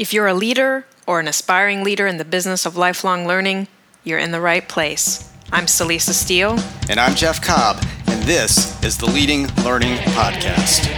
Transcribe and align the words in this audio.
If 0.00 0.14
you're 0.14 0.28
a 0.28 0.32
leader 0.32 0.86
or 1.06 1.20
an 1.20 1.28
aspiring 1.28 1.84
leader 1.84 2.06
in 2.06 2.16
the 2.16 2.24
business 2.24 2.64
of 2.64 2.74
lifelong 2.74 3.26
learning, 3.26 3.68
you're 4.02 4.18
in 4.18 4.30
the 4.30 4.40
right 4.40 4.66
place. 4.66 5.30
I'm 5.52 5.66
Celisa 5.66 6.14
Steele. 6.14 6.58
And 6.88 6.98
I'm 6.98 7.14
Jeff 7.14 7.42
Cobb, 7.42 7.84
and 8.06 8.22
this 8.22 8.82
is 8.82 8.96
the 8.96 9.04
Leading 9.04 9.46
Learning 9.62 9.96
Podcast. 10.16 10.88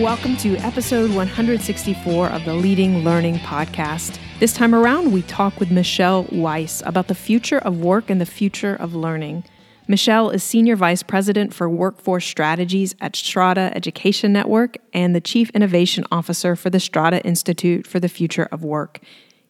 Welcome 0.00 0.36
to 0.36 0.56
episode 0.58 1.10
164 1.10 2.28
of 2.28 2.44
the 2.44 2.54
Leading 2.54 3.02
Learning 3.02 3.38
Podcast. 3.38 4.20
This 4.38 4.52
time 4.52 4.72
around, 4.72 5.10
we 5.10 5.22
talk 5.22 5.58
with 5.58 5.72
Michelle 5.72 6.26
Weise 6.26 6.80
about 6.86 7.08
the 7.08 7.16
future 7.16 7.58
of 7.58 7.80
work 7.80 8.08
and 8.08 8.20
the 8.20 8.24
future 8.24 8.76
of 8.76 8.94
learning. 8.94 9.42
Michelle 9.88 10.30
is 10.30 10.44
Senior 10.44 10.76
Vice 10.76 11.02
President 11.02 11.52
for 11.52 11.68
Workforce 11.68 12.24
Strategies 12.24 12.94
at 13.00 13.16
Strada 13.16 13.72
Education 13.74 14.32
Network 14.32 14.78
and 14.92 15.14
the 15.14 15.20
Chief 15.20 15.50
Innovation 15.50 16.04
Officer 16.12 16.54
for 16.54 16.70
the 16.70 16.78
Strada 16.78 17.20
Institute 17.24 17.86
for 17.86 17.98
the 17.98 18.08
Future 18.08 18.48
of 18.52 18.62
Work. 18.62 19.00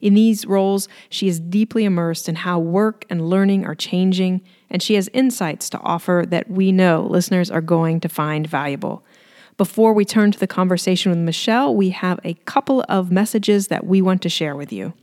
In 0.01 0.15
these 0.15 0.47
roles, 0.47 0.89
she 1.11 1.29
is 1.29 1.39
deeply 1.39 1.85
immersed 1.85 2.31
in 2.31 2.35
how 2.35 2.59
work 2.59 3.05
and 3.11 3.29
learning 3.29 3.67
are 3.67 3.75
changing, 3.75 4.41
and 4.71 4.83
she 4.83 4.95
has 4.95 5.11
insights 5.13 5.69
to 5.71 5.79
offer 5.81 6.25
that 6.27 6.51
we 6.51 6.73
know 6.73 7.07
listeners 7.09 7.51
are 7.51 7.61
going 7.61 8.01
to 8.01 8.09
find 8.09 8.47
valuable. 8.47 9.05
Before 9.59 9.93
we 9.93 10.07
turn 10.07 10.33
to 10.33 10.41
the 10.41 10.47
conversation 10.47 11.11
with 11.11 11.19
Michelle, 11.19 11.75
we 11.75 11.91
have 11.91 12.19
a 12.25 12.35
couple 12.35 12.85
of 12.89 13.13
messages 13.13 13.69
that 13.69 13.87
we 13.87 14.01
want 14.01 14.23
to 14.23 14.31
share 14.31 14.57
with 14.57 14.73
you. 14.73 14.95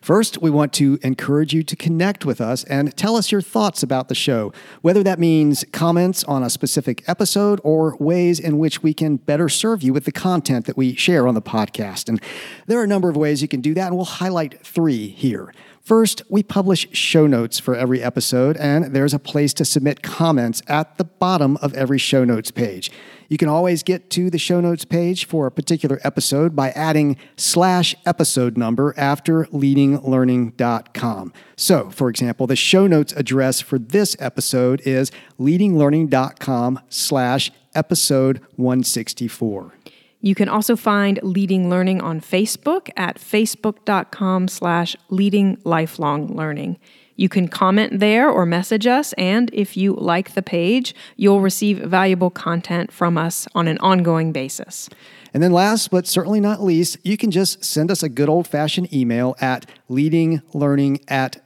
First, 0.00 0.40
we 0.40 0.50
want 0.50 0.72
to 0.74 0.98
encourage 1.02 1.52
you 1.52 1.62
to 1.62 1.76
connect 1.76 2.24
with 2.24 2.40
us 2.40 2.64
and 2.64 2.96
tell 2.96 3.16
us 3.16 3.32
your 3.32 3.40
thoughts 3.40 3.82
about 3.82 4.08
the 4.08 4.14
show, 4.14 4.52
whether 4.82 5.02
that 5.02 5.18
means 5.18 5.64
comments 5.72 6.24
on 6.24 6.42
a 6.42 6.50
specific 6.50 7.02
episode 7.08 7.60
or 7.64 7.96
ways 7.98 8.40
in 8.40 8.58
which 8.58 8.82
we 8.82 8.94
can 8.94 9.16
better 9.16 9.48
serve 9.48 9.82
you 9.82 9.92
with 9.92 10.04
the 10.04 10.12
content 10.12 10.66
that 10.66 10.76
we 10.76 10.94
share 10.94 11.26
on 11.26 11.34
the 11.34 11.42
podcast. 11.42 12.08
And 12.08 12.20
there 12.66 12.78
are 12.78 12.84
a 12.84 12.88
number 12.88 13.08
of 13.08 13.16
ways 13.16 13.42
you 13.42 13.48
can 13.48 13.60
do 13.60 13.74
that, 13.74 13.88
and 13.88 13.96
we'll 13.96 14.04
highlight 14.04 14.64
three 14.64 15.08
here. 15.08 15.52
First, 15.88 16.22
we 16.28 16.42
publish 16.42 16.86
show 16.92 17.26
notes 17.26 17.58
for 17.58 17.74
every 17.74 18.02
episode, 18.02 18.58
and 18.58 18.94
there's 18.94 19.14
a 19.14 19.18
place 19.18 19.54
to 19.54 19.64
submit 19.64 20.02
comments 20.02 20.60
at 20.68 20.98
the 20.98 21.04
bottom 21.04 21.56
of 21.62 21.72
every 21.72 21.96
show 21.96 22.24
notes 22.24 22.50
page. 22.50 22.90
You 23.28 23.36
can 23.36 23.48
always 23.48 23.82
get 23.82 24.08
to 24.10 24.30
the 24.30 24.38
show 24.38 24.60
notes 24.60 24.86
page 24.86 25.26
for 25.26 25.46
a 25.46 25.50
particular 25.50 26.00
episode 26.02 26.56
by 26.56 26.70
adding 26.70 27.18
slash 27.36 27.94
episode 28.06 28.56
number 28.56 28.94
after 28.96 29.44
leadinglearning.com. 29.46 31.32
So, 31.54 31.90
for 31.90 32.08
example, 32.08 32.46
the 32.46 32.56
show 32.56 32.86
notes 32.86 33.12
address 33.12 33.60
for 33.60 33.78
this 33.78 34.16
episode 34.18 34.80
is 34.86 35.12
leadinglearning.com 35.38 36.80
slash 36.88 37.52
episode 37.74 38.40
164. 38.56 39.74
You 40.20 40.34
can 40.34 40.48
also 40.48 40.74
find 40.74 41.20
Leading 41.22 41.70
Learning 41.70 42.00
on 42.00 42.20
Facebook 42.20 42.88
at 42.96 43.18
facebook.com 43.18 44.48
slash 44.48 44.96
leading 45.10 45.58
lifelong 45.64 46.34
learning. 46.34 46.78
You 47.18 47.28
can 47.28 47.48
comment 47.48 47.98
there 47.98 48.30
or 48.30 48.46
message 48.46 48.86
us, 48.86 49.12
and 49.14 49.50
if 49.52 49.76
you 49.76 49.94
like 49.94 50.34
the 50.34 50.42
page, 50.42 50.94
you'll 51.16 51.40
receive 51.40 51.78
valuable 51.78 52.30
content 52.30 52.92
from 52.92 53.18
us 53.18 53.48
on 53.56 53.66
an 53.66 53.76
ongoing 53.78 54.30
basis. 54.30 54.88
And 55.34 55.42
then, 55.42 55.50
last 55.50 55.90
but 55.90 56.06
certainly 56.06 56.38
not 56.38 56.62
least, 56.62 56.96
you 57.02 57.16
can 57.16 57.32
just 57.32 57.64
send 57.64 57.90
us 57.90 58.04
a 58.04 58.08
good 58.08 58.28
old 58.28 58.46
fashioned 58.46 58.94
email 58.94 59.34
at 59.40 59.66
leadinglearning 59.90 61.02
at. 61.08 61.42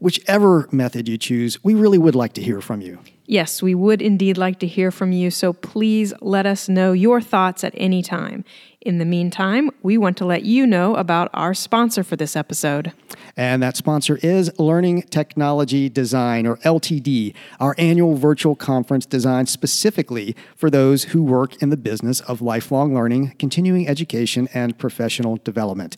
Whichever 0.00 0.68
method 0.72 1.08
you 1.08 1.16
choose, 1.16 1.62
we 1.62 1.74
really 1.74 1.98
would 1.98 2.16
like 2.16 2.32
to 2.32 2.42
hear 2.42 2.60
from 2.60 2.80
you. 2.80 2.98
Yes, 3.26 3.62
we 3.62 3.74
would 3.74 4.02
indeed 4.02 4.36
like 4.36 4.58
to 4.58 4.66
hear 4.66 4.90
from 4.90 5.10
you, 5.10 5.30
so 5.30 5.54
please 5.54 6.12
let 6.20 6.44
us 6.44 6.68
know 6.68 6.92
your 6.92 7.22
thoughts 7.22 7.64
at 7.64 7.72
any 7.74 8.02
time. 8.02 8.44
In 8.82 8.98
the 8.98 9.06
meantime, 9.06 9.70
we 9.82 9.96
want 9.96 10.18
to 10.18 10.26
let 10.26 10.42
you 10.42 10.66
know 10.66 10.94
about 10.96 11.30
our 11.32 11.54
sponsor 11.54 12.04
for 12.04 12.16
this 12.16 12.36
episode. 12.36 12.92
And 13.34 13.62
that 13.62 13.78
sponsor 13.78 14.18
is 14.22 14.56
Learning 14.58 15.00
Technology 15.02 15.88
Design, 15.88 16.46
or 16.46 16.58
LTD, 16.58 17.34
our 17.60 17.74
annual 17.78 18.14
virtual 18.16 18.54
conference 18.54 19.06
designed 19.06 19.48
specifically 19.48 20.36
for 20.54 20.68
those 20.68 21.04
who 21.04 21.22
work 21.22 21.62
in 21.62 21.70
the 21.70 21.78
business 21.78 22.20
of 22.20 22.42
lifelong 22.42 22.94
learning, 22.94 23.34
continuing 23.38 23.88
education, 23.88 24.48
and 24.52 24.76
professional 24.76 25.38
development. 25.38 25.96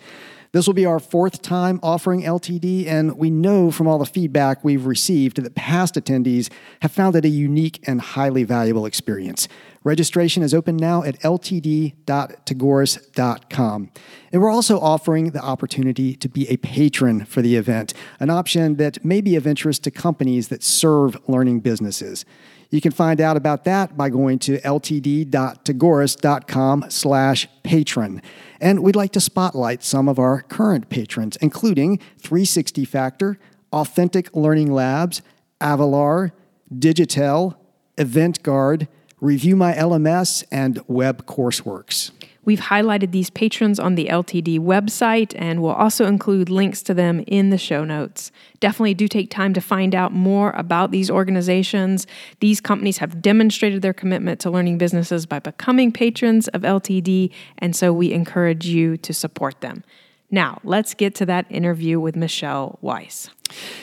This 0.57 0.67
will 0.67 0.73
be 0.73 0.87
our 0.87 1.01
fourth 1.01 1.43
time 1.43 1.79
offering 1.83 2.23
LTD, 2.23 2.87
and 2.87 3.19
we 3.19 3.29
know 3.29 3.71
from 3.71 3.87
all 3.87 3.99
the 3.99 4.07
feedback 4.07 4.65
we've 4.65 4.87
received 4.87 5.43
that 5.43 5.55
past 5.55 5.97
attendees 5.97 6.51
have 6.81 6.91
found 6.91 7.15
it 7.15 7.27
a 7.27 7.29
unique 7.29 7.87
and 7.87 8.01
highly 8.01 8.43
valuable 8.43 8.87
experience. 8.87 9.49
Registration 9.85 10.43
is 10.43 10.55
open 10.55 10.79
now 10.79 11.03
at 11.03 11.21
ltd.tagoras.com. 11.21 13.91
And 14.33 14.41
we're 14.41 14.51
also 14.51 14.81
offering 14.81 15.33
the 15.33 15.45
opportunity 15.45 16.15
to 16.15 16.27
be 16.27 16.49
a 16.49 16.57
patron 16.57 17.27
for 17.27 17.43
the 17.43 17.57
event, 17.57 17.93
an 18.19 18.31
option 18.31 18.77
that 18.77 19.05
may 19.05 19.21
be 19.21 19.37
of 19.37 19.47
interest 19.47 19.85
to 19.85 19.91
companies 19.91 20.49
that 20.49 20.63
serve 20.63 21.19
learning 21.29 21.61
businesses. 21.61 22.25
You 22.71 22.81
can 22.81 22.93
find 22.93 23.21
out 23.21 23.37
about 23.37 23.65
that 23.65 23.97
by 23.97 24.09
going 24.11 24.39
to 24.41 24.59
ltd.tagoras.com 24.59 26.85
slash 26.89 27.49
patron. 27.63 28.21
And 28.61 28.83
we'd 28.83 28.97
like 28.97 29.13
to 29.13 29.21
spotlight 29.21 29.85
some 29.85 30.09
of 30.09 30.19
our 30.19 30.41
current 30.43 30.89
patrons, 30.89 31.37
including 31.37 31.99
360 32.19 32.85
Factor, 32.85 33.39
Authentic 33.73 34.35
Learning 34.35 34.73
Labs, 34.73 35.23
Avilar, 35.61 36.33
Digitell, 36.75 37.55
EventGuard, 37.97 38.89
Review 39.21 39.55
My 39.57 39.73
LMS, 39.73 40.45
and 40.51 40.83
Web 40.87 41.27
Courseworks. 41.27 42.11
We've 42.47 42.61
highlighted 42.61 43.11
these 43.11 43.29
patrons 43.29 43.81
on 43.81 43.97
the 43.97 44.07
LTD 44.07 44.61
website 44.61 45.35
and 45.37 45.61
we'll 45.61 45.73
also 45.73 46.07
include 46.07 46.49
links 46.49 46.81
to 46.85 46.95
them 46.95 47.25
in 47.27 47.51
the 47.51 47.59
show 47.59 47.85
notes. 47.85 48.31
Definitely 48.61 48.95
do 48.95 49.09
take 49.09 49.31
time 49.31 49.53
to 49.53 49.61
find 49.61 49.97
out 49.97 50.13
more 50.13 50.53
about 50.53 50.93
these 50.93 51.11
organizations. 51.11 52.07
These 52.39 52.61
companies 52.61 52.99
have 52.99 53.21
demonstrated 53.21 53.83
their 53.83 53.93
commitment 53.93 54.39
to 54.41 54.51
learning 54.51 54.79
businesses 54.79 55.27
by 55.27 55.41
becoming 55.41 55.91
patrons 55.91 56.47
of 56.49 56.63
LTD, 56.63 57.33
and 57.59 57.75
so 57.75 57.93
we 57.93 58.13
encourage 58.13 58.67
you 58.67 58.97
to 58.99 59.13
support 59.13 59.61
them. 59.61 59.83
Now, 60.31 60.61
let's 60.65 60.95
get 60.95 61.15
to 61.17 61.27
that 61.27 61.47
interview 61.51 62.01
with 62.01 62.17
Michelle 62.17 62.79
Weise. 62.83 63.29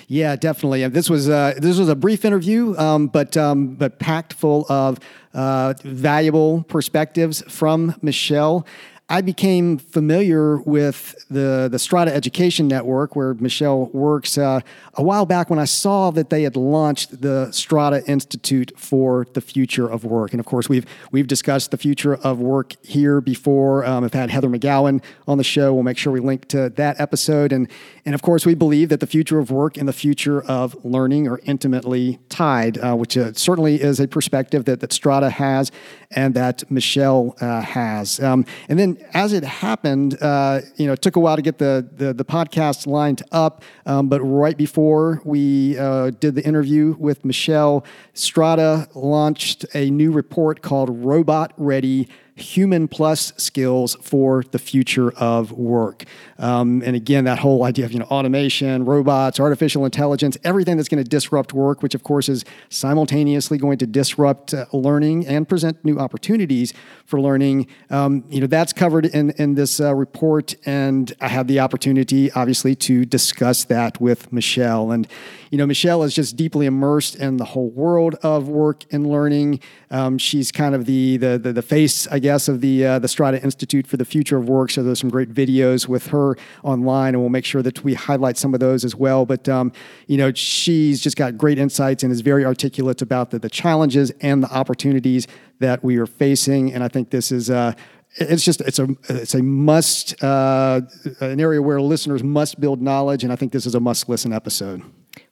Yeah, 0.07 0.35
definitely. 0.35 0.85
This 0.89 1.09
was 1.09 1.29
uh, 1.29 1.53
this 1.57 1.77
was 1.77 1.87
a 1.87 1.95
brief 1.95 2.25
interview, 2.25 2.75
um, 2.77 3.07
but 3.07 3.37
um, 3.37 3.75
but 3.75 3.99
packed 3.99 4.33
full 4.33 4.65
of 4.67 4.99
uh, 5.33 5.73
valuable 5.83 6.63
perspectives 6.63 7.43
from 7.47 7.95
Michelle. 8.01 8.65
I 9.09 9.21
became 9.21 9.77
familiar 9.77 10.57
with 10.57 11.13
the, 11.29 11.67
the 11.69 11.77
Strada 11.77 12.15
Education 12.15 12.69
Network, 12.69 13.17
where 13.17 13.33
Michelle 13.33 13.87
works, 13.87 14.37
uh, 14.37 14.61
a 14.93 15.03
while 15.03 15.25
back 15.25 15.49
when 15.49 15.59
I 15.59 15.65
saw 15.65 16.09
that 16.11 16.29
they 16.29 16.43
had 16.43 16.55
launched 16.55 17.21
the 17.21 17.51
Strada 17.51 18.03
Institute 18.07 18.71
for 18.77 19.27
the 19.33 19.41
Future 19.41 19.87
of 19.89 20.05
Work. 20.05 20.31
And 20.31 20.39
of 20.39 20.45
course, 20.45 20.69
we've, 20.69 20.85
we've 21.11 21.27
discussed 21.27 21.71
the 21.71 21.77
future 21.77 22.15
of 22.15 22.39
work 22.39 22.75
here 22.81 23.19
before. 23.19 23.85
Um, 23.85 24.05
I've 24.05 24.13
had 24.13 24.29
Heather 24.29 24.47
McGowan 24.47 25.03
on 25.27 25.37
the 25.37 25.43
show. 25.43 25.73
We'll 25.73 25.83
make 25.83 25.97
sure 25.97 26.13
we 26.13 26.21
link 26.21 26.47
to 26.49 26.69
that 26.69 26.99
episode. 27.01 27.51
And, 27.51 27.69
and 28.05 28.15
of 28.15 28.21
course, 28.21 28.45
we 28.45 28.55
believe 28.55 28.87
that 28.87 29.01
the 29.01 29.07
future 29.07 29.37
of 29.37 29.51
work 29.51 29.75
and 29.77 29.87
the 29.87 29.93
future 29.93 30.41
of 30.43 30.77
learning 30.85 31.27
are 31.27 31.41
intimately 31.43 32.19
tied, 32.29 32.77
uh, 32.77 32.95
which 32.95 33.17
uh, 33.17 33.33
certainly 33.33 33.81
is 33.81 33.99
a 33.99 34.07
perspective 34.07 34.63
that, 34.63 34.79
that 34.79 34.93
Strada 34.93 35.29
has 35.29 35.71
and 36.11 36.33
that 36.35 36.69
Michelle 36.71 37.35
uh, 37.41 37.61
has. 37.61 38.19
Um, 38.21 38.45
and 38.69 38.79
then 38.79 38.92
as 39.13 39.33
it 39.33 39.43
happened, 39.43 40.17
uh, 40.21 40.61
you 40.75 40.87
know, 40.87 40.93
it 40.93 41.01
took 41.01 41.15
a 41.15 41.19
while 41.19 41.35
to 41.35 41.41
get 41.41 41.57
the 41.57 41.87
the, 41.95 42.13
the 42.13 42.25
podcast 42.25 42.87
lined 42.87 43.21
up. 43.31 43.63
Um, 43.85 44.09
but 44.09 44.21
right 44.21 44.57
before 44.57 45.21
we 45.23 45.77
uh, 45.77 46.11
did 46.11 46.35
the 46.35 46.43
interview 46.45 46.95
with 46.99 47.25
Michelle, 47.25 47.85
Strada 48.13 48.87
launched 48.93 49.65
a 49.73 49.89
new 49.89 50.11
report 50.11 50.61
called 50.61 50.89
Robot 51.03 51.53
Ready 51.57 52.07
human 52.35 52.87
plus 52.87 53.31
skills 53.37 53.95
for 54.01 54.43
the 54.51 54.59
future 54.59 55.11
of 55.11 55.51
work. 55.51 56.03
Um, 56.39 56.81
and 56.83 56.95
again, 56.95 57.25
that 57.25 57.39
whole 57.39 57.63
idea 57.63 57.85
of 57.85 57.91
you 57.91 57.99
know 57.99 58.05
automation, 58.05 58.85
robots, 58.85 59.39
artificial 59.39 59.85
intelligence, 59.85 60.37
everything 60.43 60.77
that's 60.77 60.89
going 60.89 61.03
to 61.03 61.09
disrupt 61.09 61.53
work, 61.53 61.83
which 61.83 61.93
of 61.93 62.03
course 62.03 62.29
is 62.29 62.43
simultaneously 62.69 63.57
going 63.57 63.77
to 63.77 63.87
disrupt 63.87 64.53
uh, 64.53 64.65
learning 64.73 65.27
and 65.27 65.47
present 65.47 65.83
new 65.85 65.99
opportunities 65.99 66.73
for 67.05 67.21
learning. 67.21 67.67
Um, 67.89 68.23
you 68.29 68.41
know 68.41 68.47
that's 68.47 68.73
covered 68.73 69.05
in 69.05 69.31
in 69.31 69.55
this 69.55 69.79
uh, 69.79 69.93
report, 69.93 70.55
and 70.65 71.13
I 71.21 71.27
had 71.27 71.47
the 71.47 71.59
opportunity, 71.59 72.31
obviously, 72.31 72.75
to 72.75 73.05
discuss 73.05 73.63
that 73.65 74.01
with 74.01 74.33
Michelle. 74.33 74.91
And 74.91 75.07
you 75.53 75.57
know, 75.57 75.67
Michelle 75.67 76.01
is 76.01 76.15
just 76.15 76.35
deeply 76.35 76.65
immersed 76.65 77.15
in 77.15 77.37
the 77.37 77.45
whole 77.45 77.69
world 77.69 78.15
of 78.23 78.49
work 78.49 78.85
and 78.91 79.05
learning. 79.05 79.59
Um, 79.91 80.17
she's 80.17 80.51
kind 80.51 80.73
of 80.73 80.87
the, 80.87 81.17
the 81.17 81.37
the 81.37 81.53
the 81.53 81.61
face, 81.61 82.07
I 82.07 82.17
guess, 82.17 82.47
of 82.47 82.59
the 82.59 82.83
uh, 82.83 82.97
the 82.97 83.07
Strada 83.07 83.39
Institute 83.43 83.85
for 83.85 83.97
the 83.97 84.03
Future 84.03 84.35
of 84.35 84.49
Work. 84.49 84.71
So 84.71 84.81
there's 84.81 84.99
some 84.99 85.11
great 85.11 85.31
videos 85.31 85.87
with 85.87 86.07
her 86.07 86.37
online, 86.63 87.13
and 87.13 87.21
we'll 87.21 87.29
make 87.29 87.45
sure 87.45 87.61
that 87.61 87.83
we 87.83 87.93
highlight 87.93 88.35
some 88.35 88.55
of 88.55 88.61
those 88.61 88.83
as 88.83 88.95
well. 88.95 89.27
But 89.27 89.47
um, 89.47 89.71
you 90.07 90.17
know, 90.17 90.33
she's 90.33 90.99
just 90.99 91.17
got 91.17 91.37
great 91.37 91.59
insights 91.59 92.01
and 92.01 92.11
is 92.11 92.21
very 92.21 92.43
articulate 92.43 93.03
about 93.03 93.29
the, 93.29 93.37
the 93.37 93.47
challenges 93.47 94.09
and 94.21 94.41
the 94.41 94.51
opportunities 94.51 95.27
that 95.59 95.83
we 95.83 95.97
are 95.97 96.07
facing. 96.07 96.73
And 96.73 96.83
I 96.83 96.87
think 96.87 97.11
this 97.11 97.31
is. 97.31 97.51
Uh, 97.51 97.73
it's 98.15 98.43
just 98.43 98.61
it's 98.61 98.79
a 98.79 98.87
it's 99.07 99.35
a 99.35 99.43
must 99.43 100.23
uh, 100.23 100.81
an 101.19 101.39
area 101.39 101.61
where 101.61 101.79
listeners 101.79 102.23
must 102.23 102.59
build 102.59 102.81
knowledge, 102.81 103.23
and 103.23 103.31
I 103.31 103.35
think 103.35 103.51
this 103.51 103.67
is 103.67 103.75
a 103.75 103.79
must 103.79 104.09
listen 104.09 104.33
episode. 104.33 104.81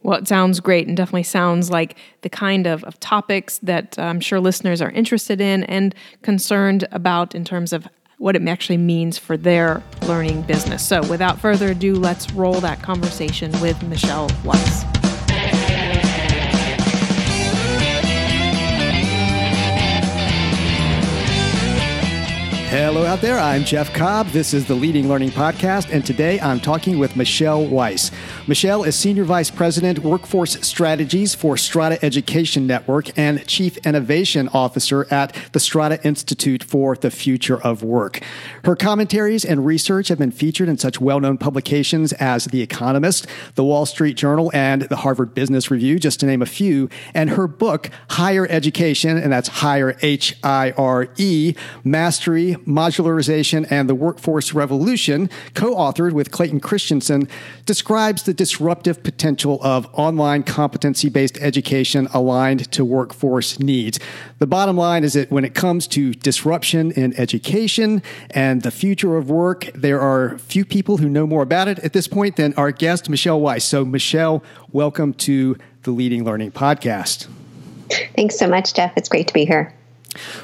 Well, 0.04 0.18
it 0.18 0.28
sounds 0.28 0.60
great 0.60 0.88
and 0.88 0.98
definitely 0.98 1.24
sounds 1.24 1.70
like 1.70 1.98
the 2.22 2.30
kind 2.30 2.66
of, 2.66 2.84
of 2.86 3.00
topics 3.00 3.60
that 3.60 3.98
uh, 4.00 4.04
I'm 4.04 4.20
sure 4.20 4.40
listeners 4.40 4.82
are 4.82 4.90
interested 4.92 5.40
in 5.40 5.64
and 5.66 5.94
concerned 6.24 6.88
about 6.92 7.36
in 7.36 7.46
terms 7.46 7.72
of 7.72 7.88
what 8.18 8.36
it 8.36 8.48
actually 8.48 8.78
means 8.78 9.18
for 9.18 9.36
their 9.36 9.82
learning 10.04 10.44
business. 10.44 10.88
So, 10.88 11.02
without 11.08 11.40
further 11.40 11.72
ado, 11.72 11.96
let's 11.96 12.32
roll 12.34 12.60
that 12.62 12.82
conversation 12.84 13.52
with 13.62 13.82
Michelle 13.84 14.30
Weise. 14.44 15.01
Hello 22.72 23.04
out 23.04 23.20
there. 23.20 23.38
I'm 23.38 23.66
Jeff 23.66 23.94
Cobb. 23.94 24.28
This 24.28 24.54
is 24.54 24.66
the 24.66 24.76
Leading 24.76 25.10
Learning 25.10 25.30
Podcast, 25.30 25.92
and 25.92 26.06
today 26.06 26.40
I'm 26.40 26.62
talking 26.62 27.00
with 27.00 27.18
Michelle 27.18 27.66
Weise. 27.66 28.14
Michelle 28.48 28.86
is 28.86 28.96
Senior 28.96 29.26
Vice 29.26 29.52
President, 29.52 30.00
Workforce 30.00 30.54
Strategies 30.66 31.36
for 31.36 31.58
Strada 31.58 32.00
Education 32.02 32.66
Network 32.68 33.18
and 33.20 33.46
Chief 33.46 33.76
Innovation 33.80 34.48
Officer 34.54 35.06
at 35.12 35.36
the 35.52 35.60
Strada 35.60 36.02
Institute 36.06 36.64
for 36.64 36.96
the 36.96 37.12
Future 37.12 37.62
of 37.62 37.84
Work. 37.84 38.22
Her 38.64 38.78
commentaries 38.78 39.44
and 39.44 39.66
research 39.66 40.08
have 40.08 40.20
been 40.20 40.32
featured 40.32 40.70
in 40.70 40.78
such 40.78 41.02
well 41.02 41.20
known 41.20 41.38
publications 41.38 42.14
as 42.14 42.46
The 42.46 42.62
Economist, 42.62 43.28
The 43.56 43.66
Wall 43.66 43.86
Street 43.86 44.16
Journal, 44.16 44.50
and 44.54 44.84
the 44.84 44.96
Harvard 44.96 45.34
Business 45.34 45.70
Review, 45.70 46.00
just 46.00 46.22
to 46.22 46.26
name 46.26 46.42
a 46.42 46.46
few. 46.46 46.88
And 47.14 47.32
her 47.32 47.50
book, 47.50 47.90
Hire 48.12 48.48
Education, 48.48 49.18
and 49.18 49.34
that's 49.34 49.50
Hire 49.50 49.98
H 50.02 50.38
I 50.42 50.72
R 50.78 51.10
E, 51.18 51.54
Mastery 51.84 52.56
Modularization 52.66 53.68
and 53.70 53.90
the 53.90 53.96
Workforce 53.96 54.54
Revolution, 54.54 55.30
co 55.54 55.76
authored 55.76 56.14
with 56.14 56.32
Clayton 56.32 56.60
Christensen, 56.60 57.28
describes 57.66 58.24
the 58.24 58.34
disruptive 58.34 59.04
potential 59.04 59.60
of 59.62 59.88
online 59.94 60.44
competency 60.44 61.10
based 61.10 61.38
education 61.40 62.08
aligned 62.14 62.72
to 62.72 62.86
workforce 62.86 63.60
needs. 63.60 64.00
The 64.40 64.48
bottom 64.48 64.78
line 64.78 65.04
is 65.04 65.14
that 65.14 65.32
when 65.32 65.46
it 65.46 65.54
comes 65.54 65.88
to 65.88 66.14
disruption 66.14 66.92
in 66.92 67.14
education 67.20 68.02
and 68.32 68.62
the 68.62 68.72
future 68.72 69.18
of 69.18 69.30
work, 69.30 69.70
there 69.74 70.00
are 70.00 70.38
few 70.38 70.66
people 70.66 70.98
who 70.98 71.10
know 71.10 71.28
more 71.28 71.44
about 71.44 71.68
it 71.68 71.80
at 71.80 71.94
this 71.94 72.08
point 72.08 72.36
than 72.36 72.54
our 72.56 72.72
guest, 72.72 73.10
Michelle 73.10 73.40
Weise. 73.40 73.64
So, 73.64 73.86
Michelle, 73.86 74.44
welcome 74.72 75.14
to 75.16 75.58
the 75.84 75.92
Leading 75.92 76.24
Learning 76.24 76.52
Podcast. 76.52 77.28
Thanks 78.16 78.38
so 78.38 78.48
much, 78.48 78.74
Jeff. 78.74 78.94
It's 78.96 79.10
great 79.10 79.28
to 79.28 79.34
be 79.34 79.46
here. 79.46 79.74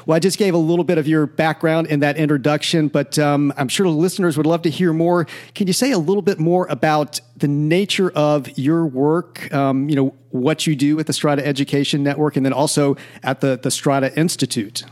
Well, 0.06 0.16
I 0.16 0.18
just 0.18 0.38
gave 0.38 0.54
a 0.54 0.58
little 0.58 0.84
bit 0.84 0.98
of 0.98 1.06
your 1.06 1.26
background 1.26 1.88
in 1.88 2.00
that 2.00 2.16
introduction, 2.16 2.88
but 2.88 3.18
um, 3.18 3.52
I'm 3.56 3.68
sure 3.68 3.86
the 3.86 3.92
listeners 3.92 4.36
would 4.36 4.46
love 4.46 4.62
to 4.62 4.70
hear 4.70 4.92
more. 4.92 5.26
Can 5.54 5.66
you 5.66 5.72
say 5.72 5.92
a 5.92 5.98
little 5.98 6.22
bit 6.22 6.38
more 6.38 6.66
about 6.68 7.20
the 7.36 7.48
nature 7.48 8.10
of 8.10 8.58
your 8.58 8.86
work? 8.86 9.52
Um, 9.52 9.88
you 9.88 9.96
know, 9.96 10.14
what 10.30 10.66
you 10.66 10.76
do 10.76 10.98
at 11.00 11.06
the 11.06 11.12
Strada 11.12 11.46
Education 11.46 12.02
Network, 12.02 12.36
and 12.36 12.44
then 12.44 12.52
also 12.52 12.96
at 13.22 13.40
the 13.40 13.58
the 13.58 13.70
Strada 13.70 14.16
Institute. 14.18 14.84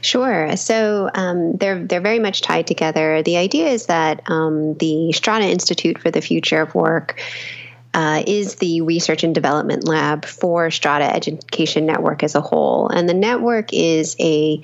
Sure. 0.00 0.56
So 0.56 1.10
um, 1.14 1.56
they're 1.56 1.84
they're 1.84 2.00
very 2.00 2.18
much 2.18 2.40
tied 2.40 2.66
together. 2.66 3.22
The 3.22 3.36
idea 3.36 3.68
is 3.68 3.86
that 3.86 4.22
um, 4.30 4.74
the 4.74 5.12
Strada 5.12 5.46
Institute 5.46 5.98
for 5.98 6.10
the 6.10 6.20
Future 6.20 6.62
of 6.62 6.74
Work 6.74 7.20
uh, 7.92 8.22
is 8.26 8.56
the 8.56 8.82
research 8.82 9.24
and 9.24 9.34
development 9.34 9.86
lab 9.86 10.24
for 10.24 10.70
Strada 10.70 11.12
Education 11.14 11.86
Network 11.86 12.22
as 12.22 12.34
a 12.34 12.40
whole. 12.40 12.88
And 12.88 13.08
the 13.08 13.14
network 13.14 13.72
is 13.72 14.16
a 14.20 14.62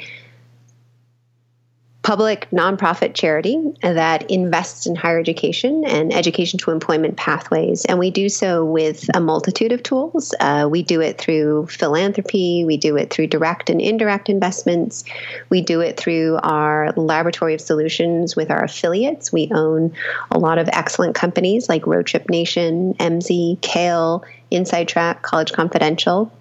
public 2.06 2.48
nonprofit 2.52 3.14
charity 3.14 3.60
that 3.82 4.30
invests 4.30 4.86
in 4.86 4.94
higher 4.94 5.18
education 5.18 5.84
and 5.84 6.14
education 6.14 6.56
to 6.56 6.70
employment 6.70 7.16
pathways. 7.16 7.84
And 7.84 7.98
we 7.98 8.12
do 8.12 8.28
so 8.28 8.64
with 8.64 9.10
a 9.12 9.20
multitude 9.20 9.72
of 9.72 9.82
tools. 9.82 10.32
Uh, 10.38 10.68
we 10.70 10.84
do 10.84 11.00
it 11.00 11.18
through 11.18 11.66
philanthropy, 11.66 12.64
we 12.64 12.76
do 12.76 12.96
it 12.96 13.12
through 13.12 13.26
direct 13.26 13.70
and 13.70 13.80
indirect 13.80 14.28
investments, 14.28 15.02
we 15.50 15.60
do 15.60 15.80
it 15.80 15.96
through 15.96 16.38
our 16.44 16.92
laboratory 16.92 17.54
of 17.54 17.60
solutions 17.60 18.36
with 18.36 18.52
our 18.52 18.62
affiliates. 18.62 19.32
We 19.32 19.50
own 19.52 19.92
a 20.30 20.38
lot 20.38 20.58
of 20.58 20.68
excellent 20.72 21.16
companies 21.16 21.68
like 21.68 21.88
Road 21.88 22.06
Trip 22.06 22.30
Nation, 22.30 22.94
Emsi, 23.00 23.58
CAEL, 23.62 24.22
Inside 24.50 24.88
Track, 24.88 25.22
College 25.22 25.52
Confidential. 25.52 26.32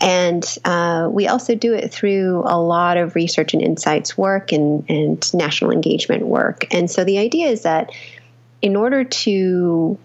And 0.00 0.44
uh, 0.64 1.08
we 1.10 1.28
also 1.28 1.54
do 1.54 1.72
it 1.72 1.92
through 1.92 2.42
a 2.46 2.60
lot 2.60 2.96
of 2.96 3.14
research 3.14 3.54
and 3.54 3.62
insights 3.62 4.18
work 4.18 4.52
and, 4.52 4.84
and 4.88 5.34
national 5.34 5.70
engagement 5.70 6.26
work. 6.26 6.66
And 6.72 6.90
so 6.90 7.04
the 7.04 7.18
idea 7.18 7.48
is 7.48 7.62
that 7.62 7.92
in 8.60 8.76
order 8.76 9.04
to 9.04 9.98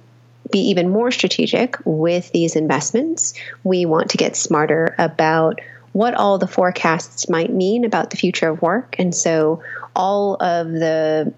be 0.51 0.59
even 0.69 0.89
more 0.89 1.11
strategic 1.11 1.77
with 1.85 2.31
these 2.31 2.55
investments, 2.55 3.33
we 3.63 3.85
want 3.85 4.11
to 4.11 4.17
get 4.17 4.35
smarter 4.35 4.95
about 4.97 5.59
what 5.91 6.13
all 6.13 6.37
the 6.37 6.47
forecasts 6.47 7.29
might 7.29 7.51
mean 7.51 7.83
about 7.83 8.09
the 8.09 8.17
future 8.17 8.49
of 8.49 8.61
work. 8.61 8.95
And 8.99 9.13
so 9.13 9.63
all 9.95 10.35
of 10.35 10.71
the 10.71 11.33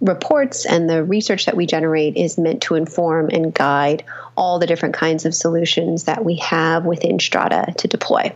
reports 0.00 0.66
and 0.66 0.88
the 0.88 1.02
research 1.02 1.46
that 1.46 1.56
we 1.56 1.66
generate 1.66 2.16
is 2.16 2.36
meant 2.38 2.62
to 2.62 2.74
inform 2.74 3.30
and 3.30 3.52
guide 3.54 4.04
all 4.36 4.58
the 4.58 4.66
different 4.66 4.94
kinds 4.94 5.24
of 5.24 5.34
solutions 5.34 6.04
that 6.04 6.24
we 6.24 6.36
have 6.36 6.84
within 6.84 7.18
Strada 7.18 7.72
to 7.78 7.88
deploy. 7.88 8.32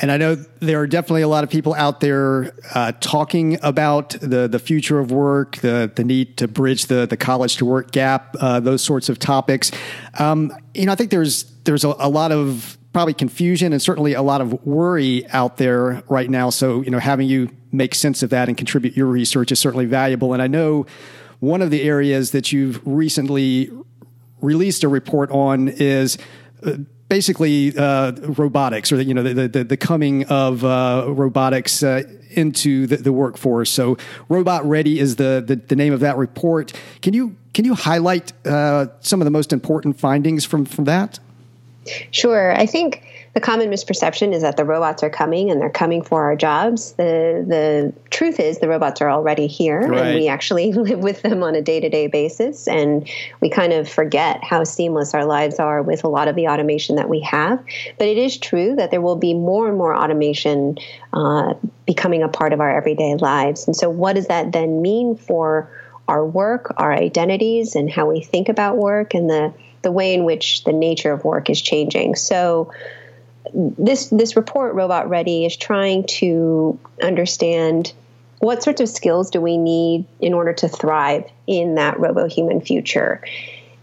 And 0.00 0.12
I 0.12 0.16
know 0.16 0.36
there 0.60 0.80
are 0.80 0.86
definitely 0.86 1.22
a 1.22 1.28
lot 1.28 1.42
of 1.42 1.50
people 1.50 1.74
out 1.74 2.00
there 2.00 2.54
uh, 2.74 2.92
talking 3.00 3.58
about 3.62 4.10
the, 4.10 4.46
the 4.46 4.60
future 4.60 5.00
of 5.00 5.10
work, 5.10 5.56
the, 5.56 5.90
the 5.92 6.04
need 6.04 6.36
to 6.36 6.46
bridge 6.46 6.86
the, 6.86 7.06
the 7.06 7.16
college 7.16 7.56
to 7.56 7.64
work 7.64 7.90
gap, 7.90 8.36
uh, 8.40 8.60
those 8.60 8.82
sorts 8.82 9.08
of 9.08 9.18
topics. 9.18 9.72
Um, 10.18 10.52
you 10.72 10.86
know, 10.86 10.92
I 10.92 10.94
think 10.94 11.10
there's 11.10 11.44
there's 11.64 11.84
a, 11.84 11.94
a 11.98 12.08
lot 12.08 12.30
of 12.30 12.77
probably 12.98 13.14
confusion 13.14 13.72
and 13.72 13.80
certainly 13.80 14.14
a 14.14 14.22
lot 14.22 14.40
of 14.40 14.66
worry 14.66 15.24
out 15.28 15.56
there 15.56 16.02
right 16.08 16.28
now. 16.28 16.50
So, 16.50 16.82
you 16.82 16.90
know, 16.90 16.98
having 16.98 17.28
you 17.28 17.48
make 17.70 17.94
sense 17.94 18.24
of 18.24 18.30
that 18.30 18.48
and 18.48 18.56
contribute 18.56 18.96
your 18.96 19.06
research 19.06 19.52
is 19.52 19.60
certainly 19.60 19.86
valuable. 19.86 20.32
And 20.32 20.42
I 20.42 20.48
know 20.48 20.84
one 21.38 21.62
of 21.62 21.70
the 21.70 21.82
areas 21.82 22.32
that 22.32 22.50
you've 22.50 22.84
recently 22.84 23.70
released 24.40 24.82
a 24.82 24.88
report 24.88 25.30
on 25.30 25.68
is 25.68 26.18
uh, 26.66 26.72
basically 27.08 27.72
uh, 27.78 28.14
robotics, 28.36 28.90
or 28.90 29.00
you 29.00 29.14
know, 29.14 29.22
the 29.22 29.46
the, 29.46 29.62
the 29.62 29.76
coming 29.76 30.24
of 30.24 30.64
uh, 30.64 31.04
robotics 31.06 31.84
uh, 31.84 32.02
into 32.30 32.88
the, 32.88 32.96
the, 32.96 33.12
workforce. 33.12 33.70
So, 33.70 33.96
Robot 34.28 34.68
Ready 34.68 34.98
is 34.98 35.14
the, 35.14 35.40
the, 35.46 35.54
the 35.54 35.76
name 35.76 35.92
of 35.92 36.00
that 36.00 36.16
report. 36.16 36.72
Can 37.00 37.14
you 37.14 37.36
can 37.54 37.64
you 37.64 37.74
highlight 37.74 38.32
uh, 38.44 38.86
some 38.98 39.20
of 39.20 39.24
the 39.24 39.30
most 39.30 39.52
important 39.52 40.00
findings 40.00 40.44
from 40.44 40.64
from 40.64 40.86
that? 40.86 41.20
Sure. 42.10 42.52
I 42.54 42.66
think 42.66 43.02
the 43.34 43.40
common 43.40 43.70
misperception 43.70 44.32
is 44.32 44.42
that 44.42 44.56
the 44.56 44.64
robots 44.64 45.02
are 45.02 45.10
coming 45.10 45.50
and 45.50 45.60
they're 45.60 45.70
coming 45.70 46.02
for 46.02 46.24
our 46.24 46.34
jobs. 46.34 46.92
The 46.94 47.44
the 47.46 47.92
truth 48.10 48.40
is 48.40 48.58
the 48.58 48.68
robots 48.68 49.00
are 49.00 49.10
already 49.10 49.46
here 49.46 49.80
right. 49.80 50.06
and 50.06 50.14
we 50.16 50.28
actually 50.28 50.72
live 50.88 50.98
with 51.00 51.22
them 51.22 51.42
on 51.42 51.54
a 51.54 51.62
day-to-day 51.62 52.08
basis 52.08 52.66
and 52.66 53.08
we 53.40 53.48
kind 53.48 53.72
of 53.72 53.88
forget 53.88 54.42
how 54.42 54.64
seamless 54.64 55.14
our 55.14 55.24
lives 55.24 55.58
are 55.58 55.82
with 55.82 56.04
a 56.04 56.08
lot 56.08 56.26
of 56.26 56.36
the 56.36 56.48
automation 56.48 56.96
that 56.96 57.08
we 57.08 57.20
have. 57.20 57.62
But 57.98 58.08
it 58.08 58.18
is 58.18 58.36
true 58.38 58.74
that 58.76 58.90
there 58.90 59.00
will 59.00 59.16
be 59.16 59.34
more 59.34 59.68
and 59.68 59.76
more 59.76 59.94
automation 59.94 60.78
uh, 61.12 61.54
becoming 61.86 62.22
a 62.22 62.28
part 62.28 62.52
of 62.52 62.60
our 62.60 62.76
everyday 62.76 63.14
lives. 63.16 63.66
And 63.66 63.76
so 63.76 63.88
what 63.88 64.14
does 64.14 64.26
that 64.26 64.52
then 64.52 64.82
mean 64.82 65.16
for 65.16 65.70
our 66.08 66.26
work, 66.26 66.74
our 66.78 66.92
identities 66.92 67.76
and 67.76 67.90
how 67.90 68.10
we 68.10 68.22
think 68.22 68.48
about 68.48 68.78
work 68.78 69.14
and 69.14 69.28
the 69.28 69.52
the 69.82 69.92
way 69.92 70.14
in 70.14 70.24
which 70.24 70.64
the 70.64 70.72
nature 70.72 71.12
of 71.12 71.24
work 71.24 71.50
is 71.50 71.60
changing. 71.60 72.14
So 72.16 72.72
this 73.54 74.08
this 74.08 74.36
report 74.36 74.74
robot 74.74 75.08
ready 75.08 75.44
is 75.46 75.56
trying 75.56 76.04
to 76.04 76.78
understand 77.02 77.92
what 78.40 78.62
sorts 78.62 78.80
of 78.80 78.88
skills 78.88 79.30
do 79.30 79.40
we 79.40 79.56
need 79.56 80.04
in 80.20 80.34
order 80.34 80.52
to 80.52 80.68
thrive 80.68 81.24
in 81.46 81.74
that 81.76 81.98
robo 81.98 82.28
human 82.28 82.60
future 82.60 83.22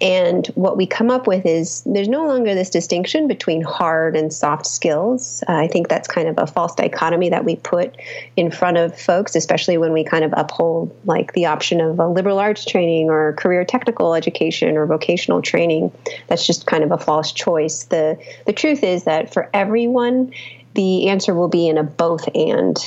and 0.01 0.45
what 0.55 0.75
we 0.75 0.85
come 0.85 1.09
up 1.09 1.25
with 1.25 1.45
is 1.45 1.81
there's 1.85 2.09
no 2.09 2.27
longer 2.27 2.53
this 2.53 2.69
distinction 2.69 3.27
between 3.27 3.61
hard 3.61 4.17
and 4.17 4.33
soft 4.33 4.67
skills. 4.67 5.41
Uh, 5.47 5.53
I 5.53 5.67
think 5.67 5.87
that's 5.87 6.07
kind 6.07 6.27
of 6.27 6.37
a 6.37 6.47
false 6.47 6.75
dichotomy 6.75 7.29
that 7.29 7.45
we 7.45 7.55
put 7.55 7.95
in 8.35 8.51
front 8.51 8.77
of 8.77 8.99
folks, 8.99 9.35
especially 9.35 9.77
when 9.77 9.93
we 9.93 10.03
kind 10.03 10.25
of 10.25 10.33
uphold 10.35 10.93
like 11.05 11.31
the 11.31 11.45
option 11.45 11.79
of 11.79 11.97
a 11.99 12.07
liberal 12.07 12.39
arts 12.39 12.65
training 12.65 13.09
or 13.09 13.33
career 13.33 13.63
technical 13.63 14.15
education 14.15 14.75
or 14.75 14.85
vocational 14.85 15.41
training. 15.41 15.93
That's 16.27 16.45
just 16.45 16.65
kind 16.65 16.83
of 16.83 16.91
a 16.91 16.97
false 16.97 17.31
choice. 17.31 17.85
The 17.85 18.19
the 18.45 18.53
truth 18.53 18.83
is 18.83 19.05
that 19.05 19.33
for 19.33 19.49
everyone, 19.53 20.33
the 20.73 21.07
answer 21.07 21.33
will 21.33 21.47
be 21.47 21.69
in 21.69 21.77
a 21.77 21.83
both 21.83 22.27
and 22.35 22.77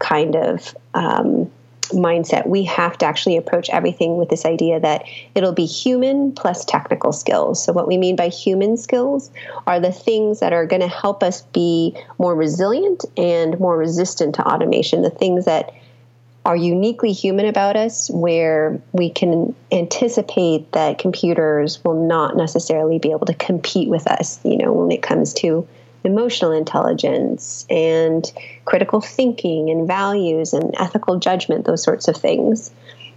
kind 0.00 0.34
of 0.34 0.76
um, 0.94 1.50
mindset. 1.90 2.46
We 2.46 2.64
have 2.64 2.98
to 2.98 3.06
actually 3.06 3.36
approach 3.36 3.70
everything 3.70 4.16
with 4.16 4.28
this 4.28 4.44
idea 4.44 4.80
that 4.80 5.04
it'll 5.34 5.52
be 5.52 5.66
human 5.66 6.32
plus 6.32 6.64
technical 6.64 7.12
skills. 7.12 7.62
So, 7.62 7.72
what 7.72 7.86
we 7.86 7.96
mean 7.96 8.16
by 8.16 8.28
human 8.28 8.76
skills 8.76 9.30
are 9.66 9.80
the 9.80 9.92
things 9.92 10.40
that 10.40 10.52
are 10.52 10.66
going 10.66 10.82
to 10.82 10.88
help 10.88 11.22
us 11.22 11.42
be 11.52 11.96
more 12.18 12.34
resilient 12.34 13.04
and 13.16 13.58
more 13.60 13.76
resistant 13.76 14.34
to 14.36 14.46
automation, 14.46 15.02
the 15.02 15.10
things 15.10 15.44
that 15.44 15.74
are 16.44 16.56
uniquely 16.56 17.12
human 17.12 17.44
about 17.44 17.76
us, 17.76 18.10
where 18.10 18.80
we 18.92 19.10
can 19.10 19.54
anticipate 19.70 20.72
that 20.72 20.98
computers 20.98 21.84
will 21.84 22.06
not 22.06 22.36
necessarily 22.36 22.98
be 22.98 23.10
able 23.10 23.26
to 23.26 23.34
compete 23.34 23.88
with 23.88 24.06
us, 24.06 24.40
you 24.44 24.56
know, 24.56 24.72
when 24.72 24.90
it 24.90 25.02
comes 25.02 25.34
to 25.34 25.68
emotional 26.04 26.52
intelligence 26.52 27.66
and 27.68 28.30
critical 28.64 29.00
thinking 29.00 29.70
and 29.70 29.86
values 29.86 30.52
and 30.52 30.74
ethical 30.78 31.18
judgment, 31.18 31.64
those 31.64 31.82
sorts 31.82 32.08
of 32.08 32.16
things. 32.16 32.70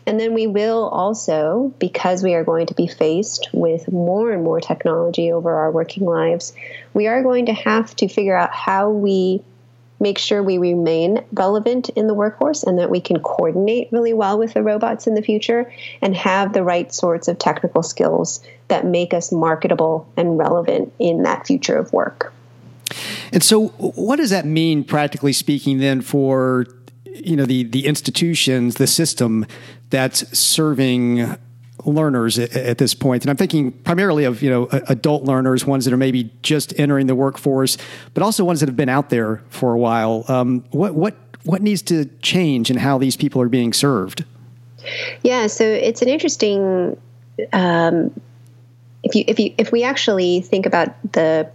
And 0.08 0.20
then 0.20 0.34
we 0.34 0.48
will 0.48 0.88
also, 0.90 1.74
because 1.78 2.24
we 2.24 2.34
are 2.34 2.44
going 2.44 2.68
to 2.68 2.74
be 2.74 2.88
faced 2.88 3.50
with 3.54 3.92
more 3.92 4.32
and 4.32 4.44
more 4.44 4.60
technology 4.60 5.32
over 5.32 5.54
our 5.54 5.72
working 5.72 6.06
lives, 6.06 6.54
we 6.94 7.08
are 7.08 7.22
going 7.22 7.46
to 7.48 7.54
have 7.54 7.96
to 7.98 8.08
figure 8.08 8.36
out 8.36 8.52
how 8.52 8.90
we 8.90 9.44
make 10.00 10.18
sure 10.18 10.42
we 10.42 10.58
remain 10.58 11.24
relevant 11.32 11.90
in 11.90 12.08
the 12.08 12.14
workforce 12.16 12.64
and 12.64 12.80
that 12.80 12.90
we 12.90 13.00
can 13.00 13.20
coordinate 13.20 13.88
really 13.92 14.14
well 14.14 14.40
with 14.40 14.54
the 14.56 14.64
robots 14.64 15.06
in 15.06 15.14
the 15.14 15.22
future 15.22 15.72
and 16.02 16.16
have 16.16 16.52
the 16.52 16.64
right 16.64 16.92
sorts 16.92 17.28
of 17.28 17.38
technical 17.38 17.84
skills 17.84 18.44
that 18.68 18.84
make 18.84 19.14
us 19.14 19.32
marketable 19.32 20.12
and 20.18 20.40
relevant 20.40 20.92
in 20.98 21.22
that 21.22 21.46
future 21.46 21.78
of 21.78 21.94
work. 21.94 22.34
And 23.32 23.44
so, 23.44 23.68
what 23.68 24.18
does 24.18 24.30
that 24.30 24.46
mean, 24.46 24.84
practically 24.84 25.34
speaking, 25.34 25.80
then 25.80 26.02
for 26.02 26.66
you 27.06 27.36
know 27.36 27.46
the 27.46 27.64
the 27.64 27.86
institutions, 27.86 28.76
the 28.76 28.88
system 28.88 29.46
that's 29.90 30.38
serving 30.38 31.38
learners 31.86 32.38
at, 32.40 32.56
at, 32.56 32.78
this 32.78 32.94
point? 32.94 33.24
And 33.24 33.30
I'm 33.30 33.38
thinking 33.38 33.72
primarily 33.72 34.24
of 34.26 34.42
you 34.42 34.50
know 34.50 34.68
adult 34.88 35.24
learners, 35.24 35.66
ones 35.66 35.86
that 35.86 35.94
are 35.94 35.98
maybe 35.98 36.32
just 36.42 36.78
entering 36.80 37.08
the 37.08 37.16
workforce, 37.16 37.78
but 38.14 38.24
also 38.24 38.44
ones 38.44 38.60
that 38.60 38.70
have 38.70 38.78
been 38.78 38.90
out 38.90 39.10
there 39.10 39.42
for 39.50 39.74
a 39.74 39.80
while. 39.80 40.26
Um, 40.28 40.66
what 40.72 40.96
what 40.96 41.16
what 41.44 41.62
needs 41.62 41.82
to 41.84 42.06
change 42.22 42.70
in 42.70 42.78
how 42.78 42.98
these 42.98 43.18
people 43.18 43.42
are 43.42 43.50
being 43.50 43.74
served? 43.74 44.26
Yeah, 45.24 45.48
so 45.48 45.64
it's 45.64 46.02
an 46.02 46.10
interesting. 46.10 47.00
Um, 47.54 48.20
if 49.04 49.16
you 49.16 49.24
if 49.28 49.40
you 49.40 49.54
if 49.58 49.72
we 49.72 49.84
actually 49.84 50.42
think 50.42 50.66
about 50.66 50.90
the 51.14 51.50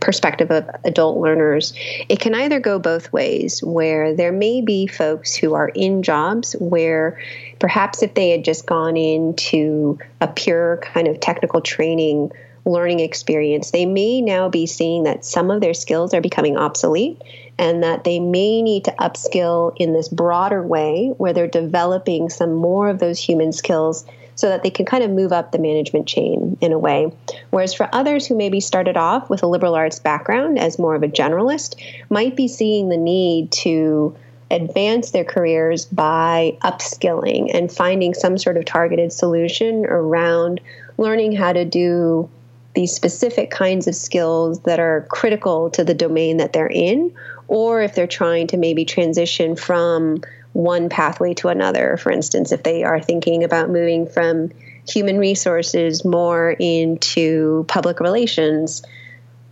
perspective 0.00 0.50
of 0.50 0.68
adult 0.84 1.18
learners, 1.18 1.74
it 2.08 2.20
can 2.20 2.34
either 2.34 2.60
go 2.60 2.78
both 2.78 3.12
ways, 3.12 3.62
where 3.62 4.14
there 4.14 4.32
may 4.32 4.60
be 4.60 4.86
folks 4.86 5.34
who 5.34 5.54
are 5.54 5.68
in 5.68 6.02
jobs 6.02 6.54
where 6.58 7.20
perhaps 7.58 8.02
if 8.02 8.14
they 8.14 8.30
had 8.30 8.44
just 8.44 8.66
gone 8.66 8.96
into 8.96 9.98
a 10.20 10.28
pure 10.28 10.78
kind 10.78 11.08
of 11.08 11.20
technical 11.20 11.60
training 11.60 12.30
learning 12.66 13.00
experience, 13.00 13.70
they 13.70 13.84
may 13.84 14.20
now 14.20 14.48
be 14.48 14.66
seeing 14.66 15.02
that 15.04 15.24
some 15.24 15.50
of 15.50 15.60
their 15.60 15.74
skills 15.74 16.14
are 16.14 16.20
becoming 16.20 16.56
obsolete 16.56 17.20
and 17.58 17.82
that 17.82 18.04
they 18.04 18.18
may 18.18 18.62
need 18.62 18.84
to 18.84 18.90
upskill 18.92 19.74
in 19.76 19.92
this 19.92 20.08
broader 20.08 20.62
way 20.62 21.12
where 21.18 21.32
they're 21.32 21.46
developing 21.46 22.30
some 22.30 22.54
more 22.54 22.88
of 22.88 22.98
those 22.98 23.18
human 23.18 23.52
skills 23.52 24.06
so 24.34 24.48
that 24.48 24.62
they 24.62 24.70
can 24.70 24.86
kind 24.86 25.04
of 25.04 25.10
move 25.10 25.32
up 25.32 25.52
the 25.52 25.58
management 25.58 26.06
chain 26.06 26.56
in 26.60 26.72
a 26.72 26.78
way. 26.78 27.12
Whereas 27.50 27.74
for 27.74 27.88
others 27.92 28.26
who 28.26 28.36
maybe 28.36 28.60
started 28.60 28.96
off 28.96 29.30
with 29.30 29.42
a 29.42 29.46
liberal 29.46 29.74
arts 29.74 29.98
background 29.98 30.58
as 30.58 30.78
more 30.78 30.94
of 30.94 31.02
a 31.02 31.08
generalist, 31.08 31.76
might 32.10 32.36
be 32.36 32.48
seeing 32.48 32.88
the 32.88 32.96
need 32.96 33.52
to 33.52 34.16
advance 34.50 35.10
their 35.10 35.24
careers 35.24 35.84
by 35.86 36.56
upskilling 36.62 37.50
and 37.54 37.72
finding 37.72 38.14
some 38.14 38.38
sort 38.38 38.56
of 38.56 38.64
targeted 38.64 39.12
solution 39.12 39.86
around 39.86 40.60
learning 40.98 41.34
how 41.34 41.52
to 41.52 41.64
do 41.64 42.28
these 42.74 42.92
specific 42.94 43.50
kinds 43.50 43.86
of 43.86 43.94
skills 43.94 44.60
that 44.60 44.80
are 44.80 45.06
critical 45.10 45.70
to 45.70 45.84
the 45.84 45.94
domain 45.94 46.38
that 46.38 46.52
they're 46.52 46.66
in, 46.66 47.12
or 47.48 47.82
if 47.82 47.94
they're 47.94 48.06
trying 48.06 48.46
to 48.48 48.56
maybe 48.56 48.84
transition 48.84 49.54
from 49.54 50.22
one 50.54 50.88
pathway 50.88 51.34
to 51.34 51.48
another. 51.48 51.98
For 51.98 52.10
instance, 52.10 52.52
if 52.52 52.62
they 52.62 52.84
are 52.84 53.00
thinking 53.00 53.44
about 53.44 53.68
moving 53.68 54.06
from 54.06 54.50
human 54.88 55.18
resources 55.18 56.04
more 56.04 56.52
into 56.58 57.64
public 57.68 58.00
relations, 58.00 58.82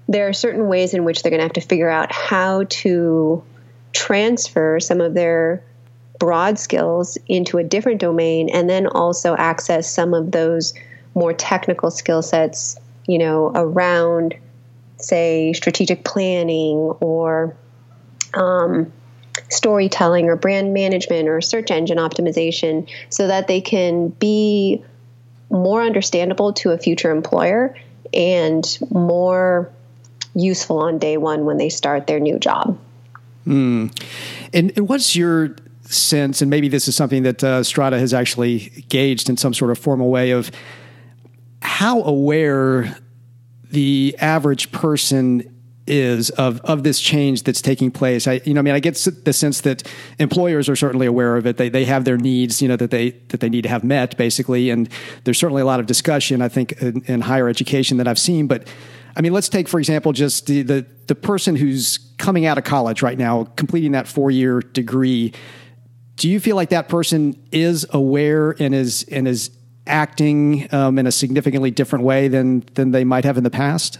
there 0.09 0.29
are 0.29 0.33
certain 0.33 0.69
ways 0.69 0.95
in 0.95 1.05
which 1.05 1.23
they're 1.23 1.31
going 1.31 1.41
to 1.41 1.45
have 1.45 1.53
to 1.55 1.61
figure 1.61 1.91
out 1.91 2.13
how 2.13 2.65
to 2.65 3.43
transfer 3.93 4.81
some 4.81 5.01
of 5.01 5.15
their 5.15 5.63
broad 6.19 6.59
skills 6.59 7.19
into 7.27 7.59
a 7.59 7.65
different 7.65 8.01
domain 8.01 8.49
and 8.49 8.71
then 8.71 8.87
also 8.87 9.35
access 9.37 9.93
some 9.93 10.15
of 10.15 10.31
those 10.31 10.73
more 11.15 11.33
technical 11.33 11.91
skill 11.91 12.23
sets, 12.23 12.79
you 13.07 13.19
know, 13.19 13.51
around, 13.55 14.35
say, 14.99 15.53
strategic 15.53 16.05
planning 16.05 16.77
or 17.01 17.57
um, 18.35 18.93
storytelling 19.49 20.29
or 20.29 20.37
brand 20.37 20.75
management 20.75 21.29
or 21.29 21.41
search 21.41 21.71
engine 21.71 21.99
optimization 21.99 22.89
so 23.09 23.27
that 23.27 23.49
they 23.49 23.61
can 23.61 24.09
be 24.09 24.83
more 25.51 25.83
understandable 25.83 26.53
to 26.55 26.71
a 26.71 26.79
future 26.79 27.11
employer 27.11 27.77
and 28.13 28.79
more 28.91 29.71
useful 30.35 30.79
on 30.79 30.99
day 30.99 31.17
one 31.17 31.45
when 31.45 31.59
they 31.59 31.69
start 31.69 32.07
their 32.07 32.21
new 32.21 32.39
job. 32.39 32.79
Mm. 33.47 33.93
And, 34.53 34.73
and, 34.77 34.89
what's 34.89 35.17
your 35.17 35.57
sense, 35.83 36.41
and 36.41 36.51
maybe 36.51 36.69
this 36.69 36.89
is 36.89 36.97
something 36.97 37.23
that 37.25 37.43
uh, 37.43 37.63
Strada 37.63 37.99
has 37.99 38.15
actually 38.15 38.85
gauged 38.89 39.29
in 39.29 39.37
some 39.37 39.53
sort 39.53 39.71
of 39.71 39.79
formal 39.79 40.11
way, 40.11 40.31
of 40.31 40.51
how 41.61 42.03
aware 42.03 42.97
the 43.71 44.15
average 44.21 44.71
person 44.71 45.52
is 45.87 46.31
of 46.31 46.61
of 46.61 46.85
this 46.85 47.01
change 47.01 47.43
that's 47.43 47.61
taking 47.61 47.91
place. 47.91 48.27
I 48.29 48.41
you 48.45 48.55
know 48.55 48.61
I 48.61 48.63
mean 48.63 48.75
I 48.75 48.81
get 48.81 48.95
the 49.25 49.33
sense 49.33 49.63
that 49.63 49.83
employers 50.19 50.69
are 50.69 50.77
certainly 50.77 51.07
aware 51.07 51.37
of 51.37 51.47
it. 51.47 51.57
They 51.57 51.69
they 51.69 51.85
have 51.85 52.05
their 52.05 52.17
needs 52.17 52.63
you 52.63 52.69
know 52.69 52.77
that 52.77 52.91
they 52.91 53.11
that 53.29 53.41
they 53.41 53.49
need 53.49 53.63
to 53.63 53.69
have 53.69 53.83
met 53.83 54.17
basically, 54.17 54.71
and 54.71 54.89
there's 55.25 55.39
certainly 55.39 55.63
a 55.63 55.65
lot 55.65 55.81
of 55.81 55.87
discussion 55.87 56.41
I 56.41 56.49
think 56.49 56.73
in, 56.81 57.03
in 57.07 57.21
higher 57.23 57.49
education 57.49 57.97
that 57.97 58.07
I've 58.07 58.19
seen. 58.19 58.47
But 58.47 58.69
I 59.17 59.21
mean 59.21 59.33
let's 59.33 59.49
take 59.49 59.69
for 59.69 59.79
example 59.79 60.13
just 60.13 60.47
the 60.47 60.63
the, 60.63 60.87
the 61.07 61.15
person 61.15 61.57
who's 61.57 61.99
coming 62.19 62.47
out 62.47 62.59
of 62.59 62.65
college 62.65 63.03
right 63.03 63.19
now, 63.19 63.45
completing 63.57 63.93
that 63.93 64.07
four 64.07 64.31
year 64.31 64.61
degree. 64.61 65.33
Do 66.17 66.29
you 66.29 66.39
feel 66.39 66.55
like 66.55 66.69
that 66.69 66.89
person 66.89 67.43
is 67.51 67.87
aware 67.91 68.55
and 68.61 68.75
is 68.75 69.05
and 69.11 69.27
is 69.27 69.51
acting 69.89 70.73
um, 70.73 70.97
in 70.99 71.09
a 71.09 71.13
significantly 71.13 71.73
different 71.73 72.05
way 72.05 72.29
than 72.29 72.65
than 72.75 72.93
they 72.93 73.03
might 73.03 73.25
have 73.25 73.37
in 73.37 73.43
the 73.43 73.51
past? 73.51 73.99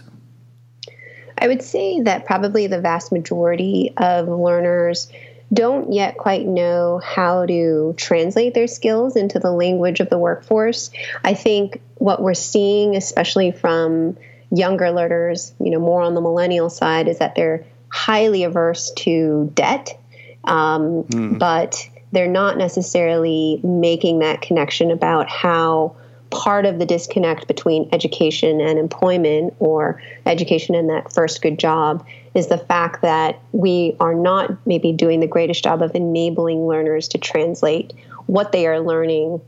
I 1.43 1.47
would 1.47 1.61
say 1.61 1.99
that 2.01 2.25
probably 2.25 2.67
the 2.67 2.79
vast 2.79 3.11
majority 3.11 3.91
of 3.97 4.29
learners 4.29 5.11
don't 5.53 5.91
yet 5.91 6.17
quite 6.17 6.47
know 6.47 7.01
how 7.03 7.45
to 7.45 7.93
translate 7.97 8.53
their 8.53 8.67
skills 8.67 9.17
into 9.17 9.39
the 9.39 9.51
language 9.51 9.99
of 9.99 10.09
the 10.09 10.17
workforce. 10.17 10.89
I 11.21 11.33
think 11.33 11.81
what 11.95 12.21
we're 12.21 12.33
seeing, 12.33 12.95
especially 12.95 13.51
from 13.51 14.17
younger 14.51 14.89
learners, 14.91 15.53
you 15.59 15.69
know, 15.69 15.79
more 15.79 16.01
on 16.01 16.15
the 16.15 16.21
millennial 16.21 16.69
side, 16.69 17.09
is 17.09 17.19
that 17.19 17.35
they're 17.35 17.65
highly 17.89 18.45
averse 18.45 18.91
to 18.91 19.51
debt, 19.53 19.99
um, 20.45 21.03
mm. 21.03 21.37
but 21.37 21.89
they're 22.13 22.27
not 22.27 22.57
necessarily 22.57 23.59
making 23.63 24.19
that 24.19 24.41
connection 24.41 24.91
about 24.91 25.29
how 25.29 25.97
part 26.33 26.65
of 26.65 26.79
the 26.79 26.85
disconnect 26.85 27.47
between 27.47 27.87
education 27.91 28.59
and 28.59 28.79
employment 28.79 29.53
or 29.59 30.01
education 30.25 30.73
and 30.73 30.89
that 30.89 31.13
first 31.13 31.41
good 31.43 31.59
job 31.59 32.05
is 32.33 32.47
the 32.47 32.57
fact 32.57 33.03
that 33.03 33.39
we 33.51 33.95
are 33.99 34.15
not 34.15 34.49
maybe 34.65 34.91
doing 34.91 35.19
the 35.19 35.27
greatest 35.27 35.63
job 35.63 35.83
of 35.83 35.93
enabling 35.93 36.65
learners 36.65 37.07
to 37.07 37.19
translate 37.19 37.93
what 38.25 38.51
they 38.51 38.65
are 38.65 38.79
learning 38.79 39.39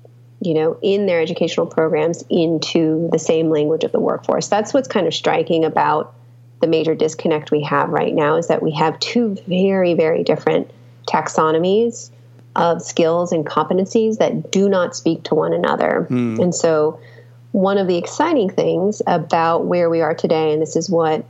you 0.42 0.54
know 0.54 0.78
in 0.84 1.08
their 1.08 1.20
educational 1.20 1.66
programs 1.66 2.24
into 2.30 3.10
the 3.12 3.18
same 3.18 3.50
language 3.50 3.84
of 3.84 3.92
the 3.92 4.00
workforce. 4.00 4.48
That's 4.48 4.72
what's 4.72 4.88
kind 4.88 5.08
of 5.08 5.14
striking 5.14 5.66
about 5.66 6.14
the 6.62 6.68
major 6.68 6.94
disconnect 6.94 7.50
we 7.50 7.64
have 7.64 7.90
right 7.90 8.14
now 8.14 8.36
is 8.36 8.48
that 8.48 8.62
we 8.62 8.72
have 8.72 9.00
two 9.00 9.38
very 9.48 9.96
very 9.96 10.24
different 10.24 10.70
taxonomies 11.08 12.12
of 12.56 12.82
skills 12.82 13.32
and 13.32 13.46
competencies 13.46 14.18
that 14.18 14.52
do 14.52 14.70
not 14.70 14.96
speak 14.96 15.24
to 15.24 15.36
one 15.36 15.54
another. 15.54 16.08
Mm. 16.10 16.40
And 16.42 16.56
so, 16.56 17.00
one 17.52 17.78
of 17.78 17.88
the 17.88 17.98
exciting 17.98 18.50
things 18.50 19.02
about 19.08 19.66
where 19.66 19.90
we 19.90 20.02
are 20.02 20.14
today, 20.14 20.52
and 20.52 20.62
this 20.62 20.76
is 20.76 20.90
what 20.90 21.26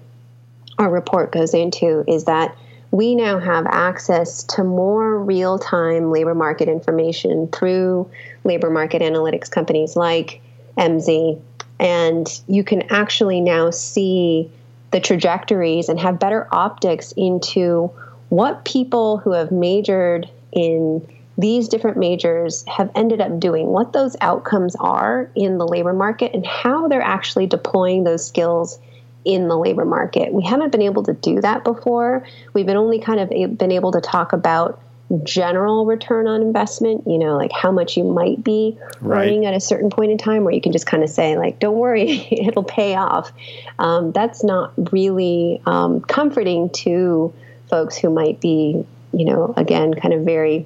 our 0.80 0.90
report 0.90 1.32
goes 1.32 1.54
into, 1.54 2.04
is 2.08 2.26
that 2.26 2.56
we 2.92 3.14
now 3.14 3.40
have 3.40 3.66
access 3.68 4.44
to 4.44 4.64
more 4.64 5.20
real 5.20 5.60
time 5.60 6.12
labor 6.12 6.34
market 6.34 6.70
information 6.70 7.48
through 7.50 8.10
labor 8.44 8.70
market 8.70 9.02
analytics 9.02 9.52
companies 9.52 9.96
like 9.96 10.42
Emsi. 10.78 11.40
And 11.80 12.42
you 12.48 12.64
can 12.64 12.84
actually 12.92 13.42
now 13.42 13.70
see 13.70 14.50
the 14.92 15.02
trajectories 15.02 15.90
and 15.90 16.00
have 16.00 16.20
better 16.20 16.48
optics 16.52 17.12
into 17.18 17.92
what 18.30 18.64
people 18.64 19.18
who 19.18 19.34
have 19.34 19.52
majored 19.52 20.30
in 20.54 21.06
these 21.38 21.68
different 21.68 21.98
majors 21.98 22.64
have 22.68 22.90
ended 22.96 23.22
up 23.22 23.40
doing, 23.40 23.68
what 23.68 23.94
those 23.94 24.16
outcomes 24.22 24.76
are 24.78 25.30
in 25.36 25.58
the 25.58 25.68
labor 25.68 25.94
market, 25.94 26.34
and 26.34 26.46
how 26.46 26.88
they're 26.88 27.02
actually 27.02 27.48
deploying 27.48 28.04
those 28.04 28.26
skills 28.26 28.80
in 29.26 29.48
the 29.48 29.58
labor 29.58 29.86
market. 29.86 30.32
We 30.32 30.44
haven't 30.44 30.72
been 30.72 30.84
able 30.84 31.04
to 31.04 31.14
do 31.14 31.42
that 31.42 31.64
before. 31.64 32.26
We've 32.54 32.66
been 32.66 32.78
only 32.78 33.00
kind 33.00 33.20
of 33.20 33.58
been 33.58 33.72
able 33.72 33.92
to 33.92 34.02
talk 34.02 34.34
about 34.34 34.80
general 35.24 35.86
return 35.86 36.28
on 36.28 36.42
investment, 36.42 37.04
you 37.06 37.18
know, 37.18 37.36
like 37.38 37.52
how 37.52 37.72
much 37.72 37.96
you 37.96 38.04
might 38.04 38.44
be 38.44 38.78
right. 39.02 39.28
earning 39.28 39.46
at 39.46 39.54
a 39.54 39.60
certain 39.60 39.90
point 39.90 40.12
in 40.12 40.18
time, 40.18 40.44
where 40.44 40.54
you 40.54 40.62
can 40.62 40.72
just 40.72 40.86
kind 40.86 41.04
of 41.04 41.10
say, 41.10 41.38
like, 41.38 41.60
don't 41.60 41.76
worry, 41.76 42.28
it'll 42.32 42.64
pay 42.64 42.96
off. 42.96 43.32
Um, 43.78 44.12
that's 44.14 44.44
not 44.44 44.74
really 44.92 45.62
um, 45.66 46.02
comforting 46.02 46.70
to 46.70 47.34
folks 47.70 47.98
who 47.98 48.10
might 48.10 48.40
be, 48.40 48.86
you 49.12 49.26
know, 49.26 49.54
again, 49.58 49.94
kind 49.94 50.14
of 50.14 50.22
very 50.24 50.66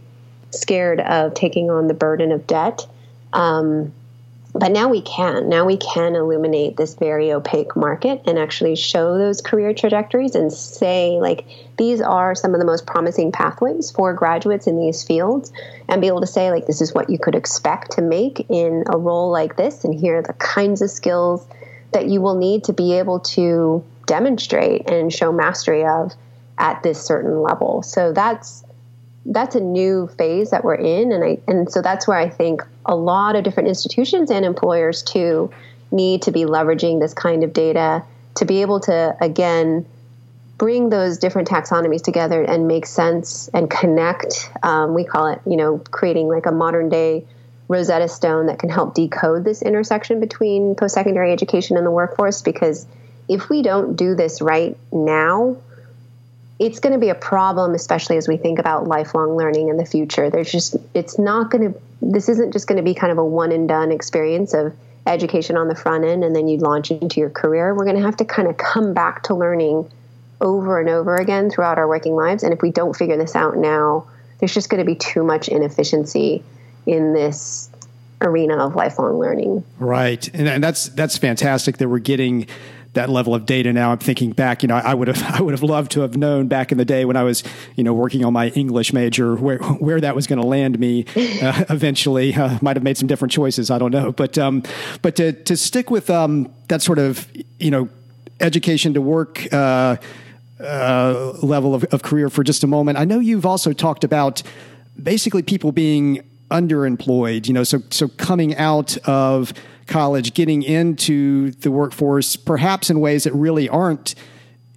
scared 0.51 0.99
of 0.99 1.33
taking 1.33 1.69
on 1.69 1.87
the 1.87 1.93
burden 1.93 2.31
of 2.31 2.47
debt. 2.47 2.87
Um, 3.33 3.93
but 4.53 4.71
now 4.71 4.89
we 4.89 5.01
can. 5.01 5.47
Now 5.47 5.65
we 5.65 5.77
can 5.77 6.15
illuminate 6.15 6.75
this 6.75 6.95
very 6.95 7.31
opaque 7.31 7.75
market 7.75 8.23
and 8.25 8.39
actually 8.39 8.75
show 8.75 9.17
those 9.17 9.41
career 9.41 9.75
trajectories 9.75 10.33
and 10.33 10.51
say, 10.51 11.19
like, 11.21 11.45
these 11.77 12.01
are 12.01 12.33
some 12.33 12.55
of 12.55 12.59
the 12.59 12.65
most 12.65 12.87
promising 12.87 13.31
pathways 13.31 13.91
for 13.91 14.11
graduates 14.13 14.65
in 14.65 14.77
these 14.77 15.03
fields, 15.03 15.51
and 15.87 16.01
be 16.01 16.07
able 16.07 16.21
to 16.21 16.27
say, 16.27 16.49
like, 16.49 16.65
this 16.65 16.81
is 16.81 16.95
what 16.95 17.11
you 17.11 17.19
could 17.19 17.35
expect 17.35 17.91
to 17.91 18.01
make 18.01 18.47
in 18.49 18.85
a 18.87 18.97
role 18.97 19.29
like 19.29 19.55
this, 19.55 19.83
and 19.83 19.93
here 19.93 20.17
are 20.17 20.23
the 20.23 20.33
kinds 20.33 20.81
of 20.81 20.89
skills 20.89 21.45
that 21.91 22.07
you 22.07 22.19
will 22.19 22.35
need 22.35 22.63
to 22.63 22.73
be 22.73 22.93
able 22.93 23.19
to 23.19 23.83
demonstrate 24.07 24.89
and 24.89 25.13
show 25.13 25.31
mastery 25.31 25.85
of 25.85 26.11
at 26.57 26.81
this 26.81 26.99
certain 26.99 27.43
level. 27.43 27.83
So 27.83 28.13
that's 28.13 28.63
that's 29.29 29.55
a 29.55 29.59
new 29.59 30.07
phase 30.17 30.49
that 30.49 30.63
we're 30.63 30.75
in 30.75 31.11
and 31.11 31.23
I 31.23 31.37
and 31.47 31.71
so 31.71 31.81
that's 31.81 32.07
where 32.07 32.17
I 32.17 32.29
think 32.29 32.63
a 32.85 32.95
lot 32.95 33.35
of 33.35 33.43
different 33.43 33.69
institutions 33.69 34.31
and 34.31 34.43
employers 34.43 35.03
too 35.03 35.51
need 35.91 36.23
to 36.23 36.31
be 36.31 36.45
leveraging 36.45 36.99
this 36.99 37.13
kind 37.13 37.43
of 37.43 37.53
data 37.53 38.03
to 38.35 38.45
be 38.45 38.61
able 38.61 38.79
to 38.81 39.15
again 39.21 39.85
bring 40.57 40.89
those 40.89 41.19
different 41.19 41.47
taxonomies 41.47 42.01
together 42.01 42.43
and 42.43 42.67
make 42.67 42.85
sense 42.85 43.49
and 43.53 43.69
connect 43.69 44.51
um, 44.63 44.93
we 44.93 45.03
call 45.03 45.27
it 45.27 45.39
you 45.45 45.55
know 45.55 45.77
creating 45.91 46.27
like 46.27 46.47
a 46.47 46.51
modern 46.51 46.89
day 46.89 47.23
rosetta 47.67 48.07
stone 48.07 48.47
that 48.47 48.57
can 48.57 48.69
help 48.69 48.95
decode 48.95 49.43
this 49.43 49.61
intersection 49.61 50.19
between 50.19 50.75
post-secondary 50.75 51.31
education 51.31 51.77
and 51.77 51.85
the 51.85 51.91
workforce 51.91 52.41
because 52.41 52.87
if 53.27 53.47
we 53.47 53.61
don't 53.61 53.95
do 53.95 54.15
this 54.15 54.41
right 54.41 54.75
now 54.91 55.55
it's 56.59 56.79
going 56.79 56.93
to 56.93 56.99
be 56.99 57.09
a 57.09 57.15
problem, 57.15 57.73
especially 57.73 58.17
as 58.17 58.27
we 58.27 58.35
think 58.35 58.59
about 58.59 58.85
lifelong 58.85 59.37
learning 59.37 59.69
in 59.69 59.77
the 59.77 59.85
future. 59.85 60.29
There's 60.29 60.51
just, 60.51 60.75
it's 60.93 61.17
not 61.17 61.49
going 61.49 61.73
to, 61.73 61.79
this 62.01 62.27
isn't 62.27 62.51
just 62.51 62.67
going 62.67 62.77
to 62.77 62.83
be 62.83 62.93
kind 62.93 63.11
of 63.11 63.17
a 63.17 63.25
one 63.25 63.53
and 63.53 63.67
done 63.67 63.91
experience 63.91 64.53
of 64.53 64.75
education 65.07 65.55
on 65.55 65.69
the 65.69 65.75
front 65.75 66.03
end 66.03 66.23
and 66.23 66.35
then 66.35 66.47
you 66.47 66.57
launch 66.57 66.91
into 66.91 67.21
your 67.21 67.29
career. 67.29 67.73
We're 67.73 67.85
going 67.85 67.95
to 67.95 68.03
have 68.03 68.17
to 68.17 68.25
kind 68.25 68.47
of 68.47 68.57
come 68.57 68.93
back 68.93 69.23
to 69.23 69.35
learning 69.35 69.89
over 70.41 70.79
and 70.79 70.89
over 70.89 71.15
again 71.15 71.49
throughout 71.49 71.77
our 71.77 71.87
working 71.87 72.15
lives. 72.15 72.43
And 72.43 72.53
if 72.53 72.61
we 72.61 72.71
don't 72.71 72.95
figure 72.95 73.17
this 73.17 73.35
out 73.35 73.57
now, 73.57 74.07
there's 74.39 74.53
just 74.53 74.69
going 74.69 74.79
to 74.79 74.85
be 74.85 74.95
too 74.95 75.23
much 75.23 75.47
inefficiency 75.47 76.43
in 76.85 77.13
this 77.13 77.69
arena 78.21 78.57
of 78.57 78.75
lifelong 78.75 79.17
learning. 79.17 79.63
Right. 79.79 80.27
And 80.33 80.61
that's, 80.61 80.89
that's 80.89 81.17
fantastic 81.17 81.77
that 81.77 81.87
we're 81.87 81.99
getting 81.99 82.47
that 82.99 83.09
level 83.09 83.33
of 83.33 83.45
data 83.45 83.71
now. 83.71 83.91
I'm 83.91 83.97
thinking 83.97 84.31
back, 84.31 84.61
you 84.61 84.67
know, 84.67 84.75
I 84.75 84.93
would 84.93 85.07
have 85.07 85.23
I 85.39 85.41
would 85.41 85.53
have 85.53 85.63
loved 85.63 85.91
to 85.91 86.01
have 86.01 86.17
known 86.17 86.47
back 86.47 86.71
in 86.71 86.77
the 86.77 86.85
day 86.85 87.05
when 87.05 87.15
I 87.15 87.23
was, 87.23 87.43
you 87.75 87.83
know, 87.83 87.93
working 87.93 88.25
on 88.25 88.33
my 88.33 88.49
English 88.49 88.91
major 88.93 89.35
where 89.35 89.59
where 89.59 90.01
that 90.01 90.15
was 90.15 90.27
going 90.27 90.41
to 90.41 90.47
land 90.47 90.77
me. 90.79 91.05
Uh, 91.39 91.63
eventually, 91.69 92.33
uh, 92.33 92.57
might 92.61 92.75
have 92.75 92.83
made 92.83 92.97
some 92.97 93.07
different 93.07 93.31
choices. 93.31 93.71
I 93.71 93.77
don't 93.77 93.91
know, 93.91 94.11
but 94.11 94.37
um, 94.37 94.63
but 95.01 95.15
to 95.15 95.31
to 95.31 95.55
stick 95.55 95.89
with 95.89 96.09
um, 96.09 96.51
that 96.67 96.81
sort 96.81 96.99
of 96.99 97.27
you 97.59 97.71
know 97.71 97.87
education 98.41 98.93
to 98.95 99.01
work. 99.01 99.51
Uh, 99.53 99.95
uh, 100.59 101.31
level 101.41 101.73
of, 101.73 101.85
of 101.85 102.01
career 102.01 102.29
for 102.29 102.43
just 102.43 102.65
a 102.65 102.67
moment. 102.67 102.97
I 102.97 103.05
know 103.05 103.19
you've 103.19 103.45
also 103.45 103.71
talked 103.71 104.03
about 104.03 104.43
basically 105.01 105.41
people 105.41 105.71
being 105.71 106.28
underemployed. 106.49 107.47
You 107.47 107.53
know, 107.53 107.63
so 107.63 107.81
so 107.89 108.07
coming 108.07 108.55
out 108.57 108.97
of 109.07 109.53
college, 109.89 110.33
getting 110.33 110.61
into 110.63 111.51
the 111.51 111.71
workforce, 111.71 112.35
perhaps 112.35 112.89
in 112.89 113.01
ways 113.01 113.25
that 113.25 113.33
really 113.33 113.67
aren't, 113.67 114.15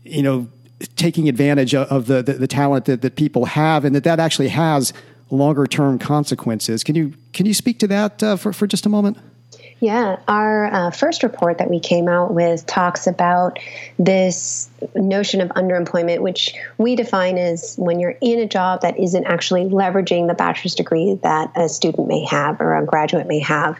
you 0.02 0.22
know, 0.22 0.48
taking 0.96 1.28
advantage 1.28 1.74
of 1.74 2.06
the, 2.06 2.22
the, 2.22 2.32
the 2.32 2.48
talent 2.48 2.86
that, 2.86 3.02
that 3.02 3.14
people 3.14 3.44
have 3.44 3.84
and 3.84 3.94
that 3.94 4.02
that 4.02 4.18
actually 4.18 4.48
has 4.48 4.92
longer 5.30 5.66
term 5.66 5.98
consequences. 5.98 6.82
Can 6.82 6.96
you, 6.96 7.14
can 7.32 7.46
you 7.46 7.54
speak 7.54 7.78
to 7.80 7.86
that 7.86 8.22
uh, 8.22 8.36
for, 8.36 8.52
for 8.52 8.66
just 8.66 8.84
a 8.84 8.88
moment? 8.88 9.18
Yeah, 9.82 10.20
our 10.28 10.66
uh, 10.66 10.90
first 10.92 11.24
report 11.24 11.58
that 11.58 11.68
we 11.68 11.80
came 11.80 12.06
out 12.06 12.32
with 12.32 12.64
talks 12.66 13.08
about 13.08 13.58
this 13.98 14.70
notion 14.94 15.40
of 15.40 15.48
underemployment, 15.48 16.20
which 16.20 16.54
we 16.78 16.94
define 16.94 17.36
as 17.36 17.74
when 17.78 17.98
you're 17.98 18.14
in 18.20 18.38
a 18.38 18.46
job 18.46 18.82
that 18.82 18.96
isn't 18.96 19.24
actually 19.24 19.64
leveraging 19.64 20.28
the 20.28 20.34
bachelor's 20.34 20.76
degree 20.76 21.18
that 21.24 21.50
a 21.56 21.68
student 21.68 22.06
may 22.06 22.24
have 22.24 22.60
or 22.60 22.76
a 22.76 22.86
graduate 22.86 23.26
may 23.26 23.40
have. 23.40 23.76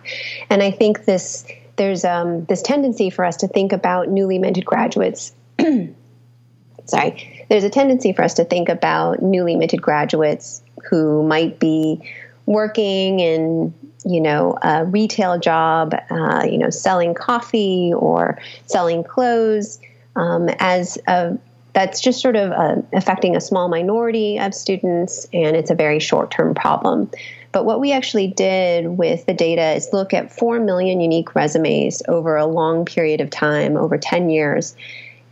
And 0.51 0.61
I 0.61 0.73
think 0.73 1.05
this 1.05 1.47
there's 1.77 2.05
um, 2.05 2.47
this 2.47 2.63
tendency 2.63 3.09
for 3.09 3.25
us 3.25 3.37
to 3.37 3.47
think 3.47 3.73
about 3.73 4.09
newly 4.09 4.41
minted 4.41 4.67
graduates. 4.67 5.33
sorry, 6.87 7.47
there's 7.49 7.63
a 7.63 7.71
tendency 7.71 8.13
for 8.13 8.25
us 8.25 8.35
to 8.35 8.45
think 8.45 8.69
about 8.69 9.23
newly 9.23 9.55
minted 9.55 9.81
graduates 9.81 10.65
who 10.91 11.23
might 11.23 11.61
be 11.61 12.03
working 12.45 13.21
in 13.21 13.73
you 14.05 14.21
know, 14.21 14.59
a 14.63 14.85
retail 14.85 15.39
job, 15.39 15.95
uh, 16.11 16.47
you 16.49 16.59
know, 16.59 16.71
selling 16.71 17.15
coffee 17.15 17.93
or 17.95 18.39
selling 18.67 19.05
clothes, 19.05 19.81
um, 20.17 20.49
as 20.59 20.99
a, 21.07 21.37
that's 21.73 22.01
just 22.01 22.21
sort 22.21 22.37
of 22.37 22.53
uh, 22.53 22.83
affecting 22.93 23.35
a 23.37 23.41
small 23.41 23.69
minority 23.69 24.39
of 24.39 24.55
students, 24.55 25.27
and 25.33 25.57
it's 25.57 25.71
a 25.71 25.75
very 25.75 25.99
short 25.99 26.31
term 26.31 26.55
problem. 26.55 27.11
But 27.53 27.67
what 27.67 27.81
we 27.81 27.93
actually 27.93 28.29
did 28.29 28.99
with 28.99 29.27
the 29.27 29.35
data 29.35 29.73
is 29.73 29.91
look 29.93 30.15
at 30.15 30.33
4 30.33 30.61
million 30.61 31.01
unique 31.01 31.35
resumes 31.35 32.03
over 32.09 32.37
a 32.37 32.47
long 32.47 32.85
period 32.85 33.21
of 33.21 33.31
time, 33.31 33.77
over 33.77 33.99
10 33.99 34.31
years. 34.31 34.75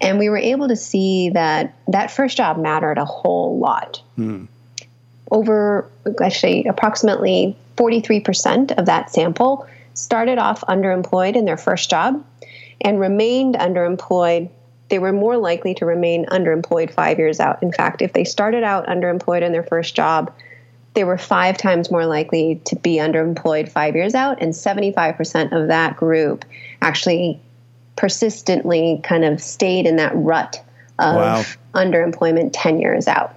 And 0.02 0.18
we 0.18 0.28
were 0.28 0.38
able 0.38 0.68
to 0.68 0.76
see 0.76 1.30
that 1.30 1.74
that 1.88 2.10
first 2.10 2.36
job 2.36 2.58
mattered 2.58 2.98
a 2.98 3.04
whole 3.04 3.58
lot. 3.58 4.02
Hmm. 4.16 4.44
Over, 5.30 5.88
actually, 6.22 6.66
approximately 6.66 7.56
43% 7.80 8.78
of 8.78 8.86
that 8.86 9.10
sample 9.10 9.66
started 9.94 10.38
off 10.38 10.60
underemployed 10.62 11.34
in 11.34 11.46
their 11.46 11.56
first 11.56 11.88
job 11.88 12.22
and 12.82 13.00
remained 13.00 13.54
underemployed. 13.54 14.50
They 14.90 14.98
were 14.98 15.12
more 15.12 15.38
likely 15.38 15.74
to 15.74 15.86
remain 15.86 16.26
underemployed 16.26 16.92
five 16.92 17.18
years 17.18 17.40
out. 17.40 17.62
In 17.62 17.72
fact, 17.72 18.02
if 18.02 18.12
they 18.12 18.24
started 18.24 18.64
out 18.64 18.86
underemployed 18.86 19.42
in 19.42 19.52
their 19.52 19.62
first 19.62 19.96
job, 19.96 20.32
they 20.94 21.04
were 21.04 21.16
five 21.16 21.56
times 21.56 21.90
more 21.90 22.04
likely 22.04 22.60
to 22.66 22.76
be 22.76 22.96
underemployed 22.96 23.70
five 23.70 23.94
years 23.94 24.14
out, 24.14 24.42
and 24.42 24.52
75% 24.52 25.52
of 25.52 25.68
that 25.68 25.96
group 25.96 26.44
actually 26.82 27.40
persistently 27.96 29.00
kind 29.04 29.24
of 29.24 29.40
stayed 29.40 29.86
in 29.86 29.96
that 29.96 30.12
rut 30.14 30.62
of 30.98 31.14
wow. 31.14 31.44
underemployment 31.74 32.50
10 32.52 32.80
years 32.80 33.08
out. 33.08 33.34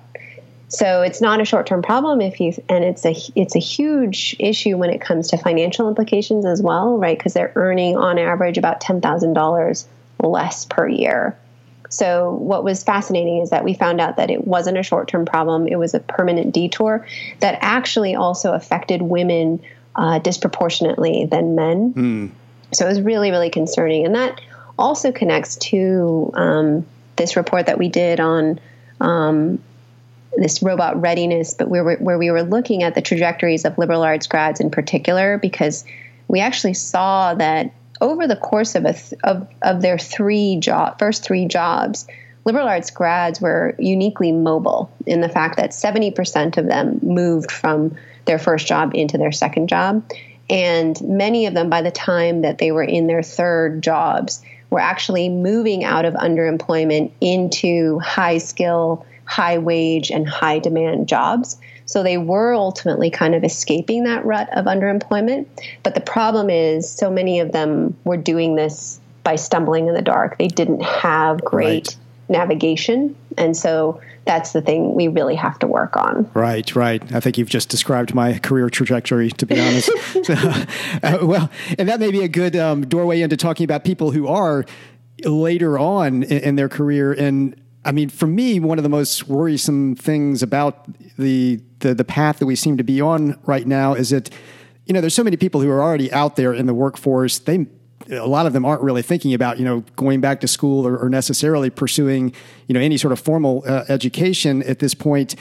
So 0.74 1.04
it's 1.04 1.22
not 1.22 1.40
a 1.40 1.46
short-term 1.46 1.84
problem 1.84 2.20
if 2.20 2.40
you 2.40 2.52
and 2.68 2.84
it's 2.84 3.06
a 3.06 3.16
it's 3.36 3.56
a 3.56 3.60
huge 3.60 4.36
issue 4.40 4.76
when 4.76 4.90
it 4.90 5.00
comes 5.02 5.28
to 5.30 5.38
financial 5.38 5.88
implications 5.88 6.48
as 6.48 6.64
well, 6.64 6.98
right? 6.98 7.16
Because 7.16 7.34
they're 7.34 7.52
earning 7.56 7.96
on 7.96 8.18
average 8.18 8.58
about 8.58 8.82
$10,000 8.82 9.86
less 10.20 10.66
per 10.66 10.88
year. 10.88 11.38
So 11.90 12.32
what 12.32 12.64
was 12.64 12.84
fascinating 12.84 13.38
is 13.38 13.52
that 13.52 13.64
we 13.64 13.76
found 13.76 14.02
out 14.02 14.18
that 14.18 14.32
it 14.32 14.48
wasn't 14.48 14.80
a 14.80 14.84
short-term 14.84 15.26
problem, 15.26 15.68
it 15.68 15.76
was 15.76 15.94
a 15.94 16.00
permanent 16.00 16.56
detour 16.56 17.06
that 17.40 17.60
actually 17.62 18.16
also 18.16 18.54
affected 18.54 19.04
women 19.04 19.62
uh, 19.96 20.18
disproportionately 20.18 21.28
than 21.28 21.54
men. 21.54 21.94
Mm. 21.94 22.32
So 22.72 22.88
it 22.88 22.90
was 22.90 23.02
really 23.02 23.30
really 23.30 23.52
concerning 23.52 24.08
and 24.08 24.16
that 24.16 24.42
also 24.80 25.12
connects 25.12 25.56
to 25.58 26.32
um, 26.34 26.88
this 27.16 27.36
report 27.36 27.68
that 27.68 27.78
we 27.78 27.90
did 27.90 28.20
on 28.20 28.60
um, 29.00 29.60
this 30.38 30.62
robot 30.64 31.00
readiness, 31.00 31.54
but 31.54 31.70
where, 31.70 31.96
where 31.98 32.18
we 32.18 32.32
were 32.32 32.44
looking 32.44 32.84
at 32.84 32.96
the 32.96 33.02
trajectories 33.02 33.66
of 33.66 33.78
liberal 33.78 34.04
arts 34.04 34.28
grads 34.28 34.60
in 34.60 34.72
particular, 34.72 35.38
because 35.38 35.86
we 36.28 36.40
actually 36.40 36.74
saw 36.74 37.34
that 37.36 37.74
over 38.02 38.28
the 38.28 38.36
course 38.36 38.76
of, 38.76 38.86
a 38.86 38.94
th- 38.94 39.14
of, 39.24 39.48
of 39.62 39.82
their 39.82 39.98
three 39.98 40.58
job, 40.60 41.00
first 41.00 41.24
three 41.24 41.46
jobs, 41.46 42.08
liberal 42.46 42.68
arts 42.68 42.92
grads 42.92 43.40
were 43.40 43.76
uniquely 43.80 44.32
mobile 44.32 44.92
in 45.06 45.22
the 45.22 45.30
fact 45.30 45.58
that 45.58 45.72
70% 45.72 46.58
of 46.58 46.68
them 46.68 47.00
moved 47.02 47.52
from 47.52 47.96
their 48.26 48.40
first 48.40 48.68
job 48.68 48.92
into 48.94 49.18
their 49.18 49.32
second 49.32 49.68
job. 49.68 50.04
And 50.50 51.00
many 51.02 51.46
of 51.46 51.54
them, 51.54 51.70
by 51.70 51.82
the 51.82 51.92
time 51.92 52.42
that 52.42 52.58
they 52.58 52.72
were 52.72 52.84
in 52.84 53.08
their 53.08 53.24
third 53.24 53.82
jobs, 53.82 54.44
were 54.70 54.80
actually 54.80 55.30
moving 55.30 55.84
out 55.84 56.04
of 56.04 56.14
underemployment 56.16 57.12
into 57.22 58.00
high 58.00 58.40
skill 58.40 59.06
high 59.26 59.58
wage 59.58 60.12
and 60.12 60.28
high 60.28 60.60
demand 60.60 61.08
jobs. 61.08 61.58
So 61.86 62.04
they 62.04 62.18
were 62.18 62.54
ultimately 62.54 63.10
kind 63.10 63.36
of 63.36 63.44
escaping 63.44 64.04
that 64.06 64.26
rut 64.26 64.50
of 64.54 64.66
underemployment. 64.66 65.48
But 65.84 65.96
the 65.96 66.02
problem 66.02 66.50
is, 66.50 66.90
so 66.90 67.12
many 67.12 67.40
of 67.40 67.52
them 67.52 67.96
were 68.04 68.18
doing 68.18 68.56
this 68.56 69.00
by 69.24 69.36
stumbling 69.36 69.88
in 69.88 69.94
the 69.94 70.02
dark. 70.02 70.38
They 70.38 70.48
didn't 70.48 70.82
have 70.82 71.44
great 71.44 71.88
right. 71.88 71.98
navigation. 72.30 73.16
And 73.38 73.56
so 73.56 74.02
that's 74.26 74.54
the 74.54 74.62
thing 74.62 74.96
we 74.96 75.08
really 75.08 75.36
have 75.36 75.60
to 75.60 75.68
work 75.68 75.98
on. 75.98 76.30
Right, 76.34 76.74
right. 76.76 77.14
I 77.14 77.20
think 77.20 77.38
you've 77.38 77.50
just 77.50 77.70
described 77.70 78.14
my 78.14 78.40
career 78.40 78.70
trajectory, 78.70 79.30
to 79.32 79.46
be 79.46 79.60
honest. 79.60 79.90
so, 80.24 80.34
uh, 81.04 81.18
well, 81.22 81.50
and 81.78 81.90
that 81.90 82.00
may 82.00 82.12
be 82.12 82.22
a 82.22 82.28
good 82.28 82.56
um, 82.56 82.86
doorway 82.88 83.22
into 83.22 83.38
talking 83.38 83.64
about 83.66 83.84
people 83.84 84.12
who 84.12 84.28
are 84.28 84.66
later 85.26 85.78
on 85.78 86.24
in, 86.24 86.40
in 86.40 86.56
their 86.56 86.70
career. 86.70 87.12
And 87.14 87.56
I 87.86 87.92
mean, 87.92 88.10
for 88.10 88.28
me, 88.28 88.60
one 88.60 88.80
of 88.80 88.84
the 88.84 88.90
most 88.90 89.28
worrisome 89.28 89.96
things 89.96 90.42
about 90.42 90.88
the, 91.18 91.60
the 91.80 91.94
the 91.94 92.06
path 92.06 92.40
that 92.40 92.46
we 92.46 92.56
seem 92.56 92.78
to 92.78 92.84
be 92.84 93.02
on 93.02 93.38
right 93.46 93.68
now 93.68 93.94
is 93.94 94.10
that 94.12 94.30
you 94.86 94.94
know 94.94 95.02
there's 95.02 95.14
so 95.14 95.24
many 95.24 95.38
people 95.38 95.62
who 95.62 95.70
are 95.70 95.82
already 95.82 96.12
out 96.12 96.36
there 96.36 96.54
in 96.54 96.66
the 96.66 96.74
workforce. 96.74 97.40
They 97.40 97.68
a 98.10 98.28
lot 98.28 98.46
of 98.46 98.54
them 98.54 98.66
aren't 98.66 98.82
really 98.82 99.02
thinking 99.02 99.34
about 99.34 99.60
you 99.60 99.66
know 99.66 99.82
going 99.96 100.22
back 100.22 100.40
to 100.42 100.48
school 100.48 100.88
or, 100.88 100.98
or 100.98 101.10
necessarily 101.10 101.70
pursuing 101.70 102.34
you 102.68 102.74
know 102.74 102.80
any 102.80 102.98
sort 102.98 103.12
of 103.12 103.20
formal 103.20 103.64
uh, 103.68 103.84
education 103.90 104.64
at 104.64 104.80
this 104.80 104.94
point, 104.94 105.36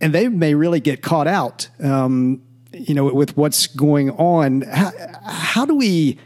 and 0.00 0.12
they 0.12 0.28
may 0.28 0.54
really 0.54 0.80
get 0.80 1.02
caught 1.02 1.26
out. 1.26 1.68
Um, 1.82 2.42
you 2.72 2.94
know, 2.94 3.04
with 3.04 3.36
what's 3.36 3.68
going 3.68 4.10
on, 4.10 4.62
how, 4.62 4.90
how, 5.24 5.64
do 5.64 5.76
we 5.76 6.18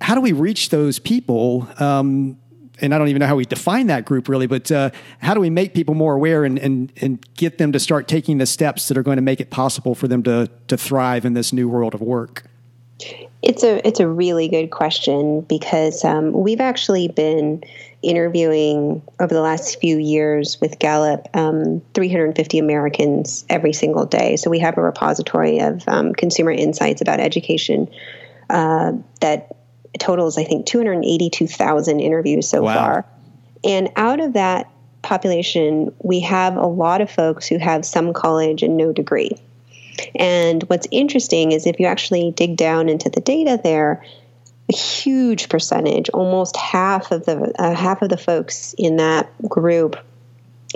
how 0.00 0.14
do 0.14 0.20
we 0.20 0.30
reach 0.30 0.70
those 0.70 1.00
people? 1.00 1.68
Um, 1.78 2.38
and 2.80 2.94
I 2.94 2.98
don't 2.98 3.08
even 3.08 3.20
know 3.20 3.26
how 3.26 3.36
we 3.36 3.44
define 3.44 3.86
that 3.88 4.04
group 4.04 4.28
really, 4.28 4.46
but 4.46 4.70
uh, 4.70 4.90
how 5.20 5.34
do 5.34 5.40
we 5.40 5.50
make 5.50 5.74
people 5.74 5.94
more 5.94 6.14
aware 6.14 6.44
and, 6.44 6.58
and, 6.58 6.92
and 7.00 7.24
get 7.34 7.58
them 7.58 7.72
to 7.72 7.80
start 7.80 8.08
taking 8.08 8.38
the 8.38 8.46
steps 8.46 8.88
that 8.88 8.98
are 8.98 9.02
going 9.02 9.16
to 9.16 9.22
make 9.22 9.40
it 9.40 9.50
possible 9.50 9.94
for 9.94 10.08
them 10.08 10.22
to, 10.24 10.48
to 10.68 10.76
thrive 10.76 11.24
in 11.24 11.34
this 11.34 11.52
new 11.52 11.68
world 11.68 11.94
of 11.94 12.00
work? 12.00 12.44
It's 13.42 13.64
a 13.64 13.86
it's 13.86 14.00
a 14.00 14.06
really 14.06 14.48
good 14.48 14.70
question 14.70 15.40
because 15.40 16.04
um, 16.04 16.32
we've 16.32 16.60
actually 16.60 17.08
been 17.08 17.64
interviewing 18.02 19.02
over 19.18 19.32
the 19.32 19.40
last 19.40 19.80
few 19.80 19.98
years 19.98 20.60
with 20.60 20.78
Gallup 20.78 21.26
um, 21.34 21.82
350 21.94 22.58
Americans 22.58 23.44
every 23.48 23.72
single 23.72 24.06
day. 24.06 24.36
So 24.36 24.50
we 24.50 24.58
have 24.58 24.76
a 24.76 24.82
repository 24.82 25.60
of 25.60 25.82
um, 25.86 26.12
consumer 26.12 26.50
insights 26.50 27.00
about 27.00 27.20
education 27.20 27.88
uh, 28.48 28.92
that 29.20 29.56
totals, 29.98 30.38
I 30.38 30.44
think, 30.44 30.66
282,000 30.66 32.00
interviews 32.00 32.48
so 32.48 32.62
wow. 32.62 32.74
far. 32.74 33.06
And 33.64 33.90
out 33.96 34.20
of 34.20 34.34
that 34.34 34.70
population, 35.02 35.94
we 36.02 36.20
have 36.20 36.56
a 36.56 36.66
lot 36.66 37.00
of 37.00 37.10
folks 37.10 37.46
who 37.46 37.58
have 37.58 37.84
some 37.84 38.12
college 38.12 38.62
and 38.62 38.76
no 38.76 38.92
degree. 38.92 39.32
And 40.14 40.62
what's 40.64 40.86
interesting 40.90 41.52
is 41.52 41.66
if 41.66 41.78
you 41.78 41.86
actually 41.86 42.30
dig 42.32 42.56
down 42.56 42.88
into 42.88 43.10
the 43.10 43.20
data 43.20 43.60
there, 43.62 44.04
a 44.72 44.76
huge 44.76 45.48
percentage, 45.48 46.08
almost 46.10 46.56
half 46.56 47.10
of 47.10 47.26
the 47.26 47.52
uh, 47.58 47.74
half 47.74 48.02
of 48.02 48.08
the 48.08 48.16
folks 48.16 48.74
in 48.78 48.96
that 48.96 49.30
group 49.48 49.96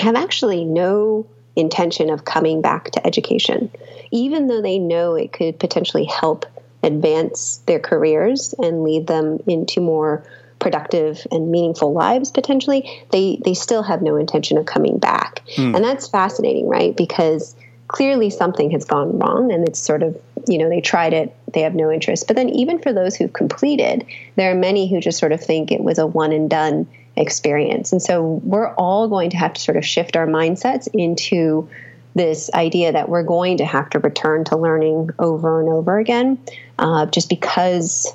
have 0.01 0.17
actually 0.17 0.65
no 0.65 1.27
intention 1.57 2.11
of 2.11 2.25
coming 2.25 2.61
back 2.61 2.91
to 2.91 3.07
education, 3.07 3.71
even 4.11 4.49
though 4.49 4.61
they 4.61 4.79
know 4.79 5.15
it 5.15 5.33
could 5.33 5.59
potentially 5.59 6.05
help 6.05 6.45
advance 6.85 7.63
their 7.67 7.81
careers 7.81 8.55
and 8.59 8.85
lead 8.85 9.07
them 9.07 9.39
into 9.47 9.81
more 9.81 10.25
productive 10.59 11.27
and 11.31 11.51
meaningful 11.51 11.93
lives 11.93 12.31
potentially 12.31 13.03
they 13.11 13.39
they 13.45 13.53
still 13.55 13.83
have 13.83 14.01
no 14.01 14.17
intention 14.17 14.57
of 14.57 14.67
coming 14.67 14.99
back. 14.99 15.43
Mm. 15.57 15.77
and 15.77 15.85
that's 15.85 16.09
fascinating 16.09 16.69
right? 16.69 16.97
Because 16.97 17.57
clearly 17.89 18.31
something 18.31 18.71
has 18.71 18.85
gone 18.85 19.19
wrong 19.19 19.53
and 19.53 19.69
it's 19.69 19.79
sort 19.79 20.03
of 20.03 20.21
you 20.49 20.59
know 20.59 20.69
they 20.69 20.81
tried 20.81 21.13
it 21.13 21.35
they 21.53 21.61
have 21.61 21.75
no 21.75 21.91
interest. 21.91 22.27
But 22.27 22.37
then 22.37 22.49
even 22.51 22.79
for 22.79 22.93
those 22.93 23.17
who've 23.17 23.33
completed 23.33 24.07
there 24.37 24.51
are 24.51 24.55
many 24.55 24.89
who 24.89 25.01
just 25.01 25.19
sort 25.19 25.33
of 25.33 25.41
think 25.41 25.71
it 25.71 25.83
was 25.83 25.99
a 25.99 26.07
one 26.07 26.33
and 26.33 26.49
done 26.49 26.87
experience. 27.17 27.93
And 27.93 28.03
so 28.03 28.41
we're 28.43 28.73
all 28.75 29.09
going 29.09 29.31
to 29.31 29.37
have 29.37 29.53
to 29.55 29.61
sort 29.61 29.77
of 29.77 29.85
shift 29.85 30.17
our 30.17 30.27
mindsets 30.27 30.89
into 30.93 31.69
this 32.15 32.51
idea 32.55 32.93
that 32.93 33.09
we're 33.09 33.23
going 33.23 33.59
to 33.59 33.65
have 33.65 33.91
to 33.91 33.99
return 33.99 34.45
to 34.45 34.57
learning 34.57 35.11
over 35.19 35.61
and 35.61 35.69
over 35.69 35.99
again, 35.99 36.39
uh, 36.79 37.07
just 37.07 37.29
because 37.29 38.13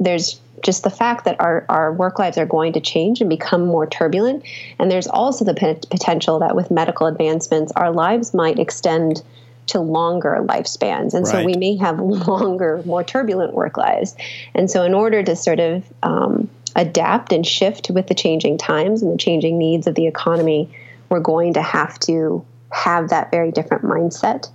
there's 0.00 0.40
just 0.62 0.82
the 0.82 0.90
fact 0.90 1.24
that 1.24 1.40
our, 1.40 1.64
our 1.68 1.92
work 1.92 2.18
lives 2.18 2.38
are 2.38 2.46
going 2.46 2.72
to 2.72 2.80
change 2.80 3.20
and 3.20 3.30
become 3.30 3.66
more 3.66 3.86
turbulent. 3.86 4.44
And 4.78 4.90
there's 4.90 5.06
also 5.06 5.44
the 5.44 5.54
p- 5.54 5.78
potential 5.90 6.40
that 6.40 6.56
with 6.56 6.70
medical 6.70 7.06
advancements, 7.06 7.72
our 7.72 7.92
lives 7.92 8.34
might 8.34 8.58
extend 8.58 9.22
to 9.68 9.80
longer 9.80 10.38
lifespans. 10.40 11.14
And 11.14 11.24
right. 11.26 11.32
so 11.32 11.44
we 11.44 11.54
may 11.54 11.76
have 11.76 12.00
longer, 12.28 12.82
more 12.84 13.04
turbulent 13.04 13.54
work 13.54 13.76
lives. 13.76 14.16
And 14.54 14.70
so, 14.70 14.82
in 14.82 14.94
order 14.94 15.22
to 15.22 15.36
sort 15.36 15.60
of 15.60 15.84
um, 16.02 16.48
adapt 16.74 17.32
and 17.32 17.46
shift 17.46 17.90
with 17.90 18.06
the 18.06 18.14
changing 18.14 18.58
times 18.58 19.02
and 19.02 19.12
the 19.12 19.18
changing 19.18 19.58
needs 19.58 19.86
of 19.86 19.94
the 19.94 20.06
economy, 20.06 20.70
we're 21.08 21.20
going 21.20 21.54
to 21.54 21.62
have 21.62 21.98
to 22.00 22.44
have 22.70 23.10
that 23.10 23.30
very 23.30 23.50
different 23.50 23.84
mindset. 23.84 24.48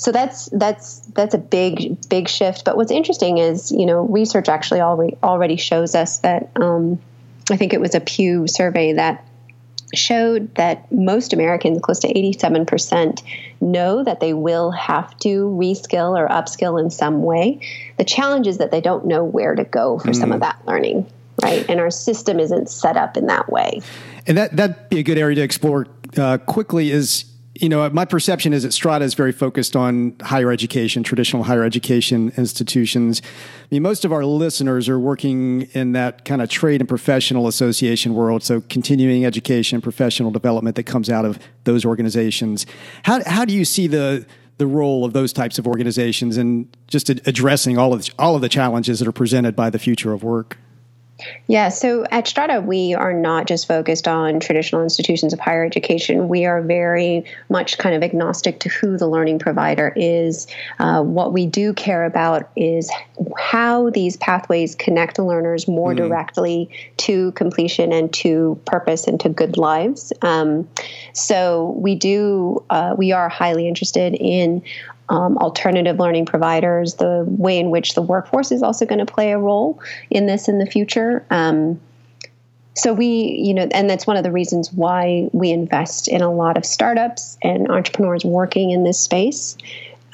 So 0.00 0.12
that's 0.12 0.46
that's 0.46 1.00
that's 1.08 1.34
a 1.34 1.38
big 1.38 2.08
big 2.08 2.26
shift. 2.26 2.64
But 2.64 2.78
what's 2.78 2.90
interesting 2.90 3.36
is 3.36 3.70
you 3.70 3.84
know 3.84 4.06
research 4.06 4.48
actually 4.48 4.80
already 4.80 5.18
already 5.22 5.56
shows 5.56 5.94
us 5.94 6.20
that 6.20 6.50
um, 6.56 6.98
I 7.50 7.58
think 7.58 7.74
it 7.74 7.82
was 7.82 7.94
a 7.94 8.00
Pew 8.00 8.46
survey 8.46 8.94
that 8.94 9.26
showed 9.94 10.54
that 10.54 10.90
most 10.90 11.34
Americans, 11.34 11.80
close 11.82 11.98
to 11.98 12.08
87%, 12.08 13.22
know 13.60 14.02
that 14.02 14.20
they 14.20 14.32
will 14.32 14.70
have 14.70 15.18
to 15.18 15.44
reskill 15.50 16.18
or 16.18 16.28
upskill 16.28 16.80
in 16.80 16.90
some 16.90 17.22
way. 17.22 17.60
The 17.98 18.04
challenge 18.04 18.46
is 18.46 18.56
that 18.58 18.70
they 18.70 18.80
don't 18.80 19.04
know 19.04 19.22
where 19.22 19.54
to 19.54 19.64
go 19.64 19.98
for 19.98 20.12
mm. 20.12 20.16
some 20.16 20.32
of 20.32 20.38
mm. 20.38 20.42
that 20.42 20.62
learning, 20.64 21.10
right? 21.42 21.68
And 21.68 21.78
our 21.78 21.90
system 21.90 22.40
isn't 22.40 22.70
set 22.70 22.96
up 22.96 23.16
in 23.16 23.26
that 23.26 23.50
way. 23.50 23.82
And 24.26 24.38
that, 24.38 24.56
that'd 24.56 24.88
be 24.88 25.00
a 25.00 25.02
good 25.02 25.18
area 25.18 25.34
to 25.34 25.42
explore 25.42 25.88
uh, 26.16 26.38
quickly 26.38 26.90
is 26.90 27.24
you 27.60 27.68
know, 27.68 27.88
my 27.90 28.06
perception 28.06 28.54
is 28.54 28.62
that 28.62 28.72
Strada 28.72 29.04
is 29.04 29.12
very 29.12 29.32
focused 29.32 29.76
on 29.76 30.16
higher 30.22 30.50
education, 30.50 31.02
traditional 31.02 31.42
higher 31.42 31.62
education 31.62 32.32
institutions. 32.38 33.20
I 33.24 33.66
mean, 33.70 33.82
most 33.82 34.06
of 34.06 34.12
our 34.14 34.24
listeners 34.24 34.88
are 34.88 34.98
working 34.98 35.62
in 35.72 35.92
that 35.92 36.24
kind 36.24 36.40
of 36.40 36.48
trade 36.48 36.80
and 36.80 36.88
professional 36.88 37.46
association 37.46 38.14
world, 38.14 38.42
so 38.42 38.62
continuing 38.70 39.26
education, 39.26 39.82
professional 39.82 40.30
development 40.30 40.76
that 40.76 40.84
comes 40.84 41.10
out 41.10 41.26
of 41.26 41.38
those 41.64 41.84
organizations. 41.84 42.64
How 43.02 43.22
how 43.26 43.44
do 43.44 43.54
you 43.54 43.66
see 43.66 43.86
the 43.86 44.24
the 44.56 44.66
role 44.66 45.04
of 45.04 45.12
those 45.12 45.32
types 45.32 45.58
of 45.58 45.66
organizations 45.66 46.38
in 46.38 46.68
just 46.86 47.10
addressing 47.10 47.76
all 47.76 47.92
of 47.92 48.06
the, 48.06 48.12
all 48.18 48.36
of 48.36 48.40
the 48.40 48.48
challenges 48.48 49.00
that 49.00 49.08
are 49.08 49.12
presented 49.12 49.54
by 49.54 49.68
the 49.68 49.78
future 49.78 50.14
of 50.14 50.22
work? 50.22 50.56
Yeah, 51.46 51.68
so 51.68 52.04
at 52.10 52.26
Strada, 52.26 52.60
we 52.60 52.94
are 52.94 53.12
not 53.12 53.46
just 53.46 53.66
focused 53.66 54.06
on 54.06 54.40
traditional 54.40 54.82
institutions 54.82 55.32
of 55.32 55.40
higher 55.40 55.64
education. 55.64 56.28
We 56.28 56.46
are 56.46 56.62
very 56.62 57.24
much 57.48 57.78
kind 57.78 57.94
of 57.94 58.02
agnostic 58.02 58.60
to 58.60 58.68
who 58.68 58.96
the 58.96 59.06
learning 59.06 59.38
provider 59.38 59.92
is. 59.96 60.46
Uh, 60.78 61.02
what 61.02 61.32
we 61.32 61.46
do 61.46 61.74
care 61.74 62.04
about 62.04 62.50
is 62.56 62.90
how 63.38 63.90
these 63.90 64.16
pathways 64.16 64.74
connect 64.74 65.16
the 65.16 65.24
learners 65.24 65.66
more 65.66 65.92
mm. 65.92 65.96
directly 65.96 66.70
to 66.98 67.32
completion 67.32 67.92
and 67.92 68.12
to 68.12 68.60
purpose 68.64 69.06
and 69.06 69.20
to 69.20 69.28
good 69.28 69.56
lives. 69.56 70.12
Um, 70.22 70.68
so 71.12 71.74
we 71.76 71.94
do, 71.94 72.64
uh, 72.70 72.94
we 72.96 73.12
are 73.12 73.28
highly 73.28 73.68
interested 73.68 74.14
in 74.14 74.62
um, 75.10 75.36
alternative 75.38 75.98
learning 75.98 76.24
providers, 76.24 76.94
the 76.94 77.24
way 77.26 77.58
in 77.58 77.70
which 77.70 77.94
the 77.94 78.02
workforce 78.02 78.52
is 78.52 78.62
also 78.62 78.86
going 78.86 79.04
to 79.04 79.12
play 79.12 79.32
a 79.32 79.38
role 79.38 79.82
in 80.08 80.26
this 80.26 80.48
in 80.48 80.58
the 80.58 80.66
future. 80.66 81.26
Um, 81.30 81.80
so 82.76 82.94
we, 82.94 83.06
you 83.06 83.52
know, 83.52 83.68
and 83.72 83.90
that's 83.90 84.06
one 84.06 84.16
of 84.16 84.22
the 84.22 84.30
reasons 84.30 84.72
why 84.72 85.28
we 85.32 85.50
invest 85.50 86.06
in 86.06 86.22
a 86.22 86.32
lot 86.32 86.56
of 86.56 86.64
startups 86.64 87.36
and 87.42 87.68
entrepreneurs 87.68 88.24
working 88.24 88.70
in 88.70 88.84
this 88.84 88.98
space. 88.98 89.58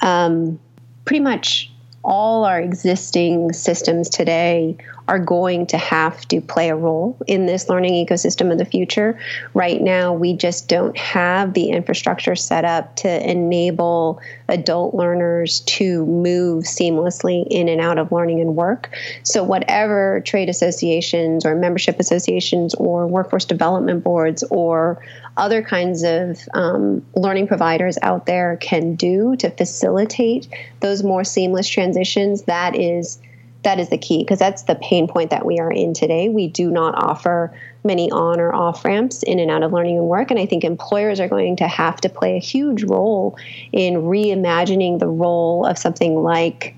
Um, 0.01 0.59
pretty 1.05 1.21
much 1.21 1.71
all 2.03 2.43
our 2.43 2.59
existing 2.59 3.53
systems 3.53 4.09
today 4.09 4.77
are 5.07 5.19
going 5.19 5.67
to 5.67 5.77
have 5.77 6.27
to 6.27 6.41
play 6.41 6.69
a 6.69 6.75
role 6.75 7.17
in 7.27 7.45
this 7.45 7.69
learning 7.69 8.05
ecosystem 8.05 8.51
of 8.51 8.57
the 8.57 8.65
future. 8.65 9.19
Right 9.53 9.81
now, 9.81 10.13
we 10.13 10.33
just 10.33 10.67
don't 10.67 10.97
have 10.97 11.53
the 11.53 11.69
infrastructure 11.69 12.35
set 12.35 12.65
up 12.65 12.97
to 12.97 13.29
enable 13.29 14.19
adult 14.49 14.93
learners 14.93 15.61
to 15.61 16.05
move 16.05 16.65
seamlessly 16.65 17.45
in 17.49 17.69
and 17.69 17.79
out 17.79 17.97
of 17.97 18.11
learning 18.11 18.41
and 18.41 18.55
work. 18.55 18.93
So, 19.23 19.43
whatever 19.43 20.21
trade 20.25 20.49
associations 20.49 21.45
or 21.45 21.55
membership 21.55 21.99
associations 21.99 22.75
or 22.75 23.07
workforce 23.07 23.45
development 23.45 24.03
boards 24.03 24.43
or 24.49 25.01
other 25.37 25.61
kinds 25.61 26.03
of 26.03 26.39
um, 26.53 27.05
learning 27.15 27.47
providers 27.47 27.97
out 28.01 28.25
there 28.25 28.57
can 28.57 28.95
do 28.95 29.35
to 29.37 29.49
facilitate 29.51 30.47
those 30.79 31.03
more 31.03 31.23
seamless 31.23 31.69
transitions, 31.69 32.43
that 32.43 32.75
is 32.75 33.19
that 33.63 33.79
is 33.79 33.89
the 33.89 33.97
key 33.97 34.19
because 34.19 34.39
that's 34.39 34.63
the 34.63 34.75
pain 34.75 35.07
point 35.07 35.31
that 35.31 35.45
we 35.45 35.59
are 35.59 35.71
in 35.71 35.93
today. 35.93 36.29
We 36.29 36.47
do 36.47 36.69
not 36.69 36.95
offer 36.95 37.53
many 37.83 38.11
on 38.11 38.39
or 38.39 38.53
off 38.53 38.85
ramps 38.85 39.23
in 39.23 39.39
and 39.39 39.49
out 39.49 39.63
of 39.63 39.73
learning 39.73 39.97
and 39.97 40.07
work. 40.07 40.31
And 40.31 40.39
I 40.39 40.45
think 40.45 40.63
employers 40.63 41.19
are 41.19 41.27
going 41.27 41.55
to 41.57 41.67
have 41.67 41.99
to 42.01 42.09
play 42.09 42.35
a 42.35 42.39
huge 42.39 42.83
role 42.83 43.37
in 43.71 43.95
reimagining 43.95 44.99
the 44.99 45.07
role 45.07 45.65
of 45.65 45.77
something 45.77 46.21
like 46.21 46.75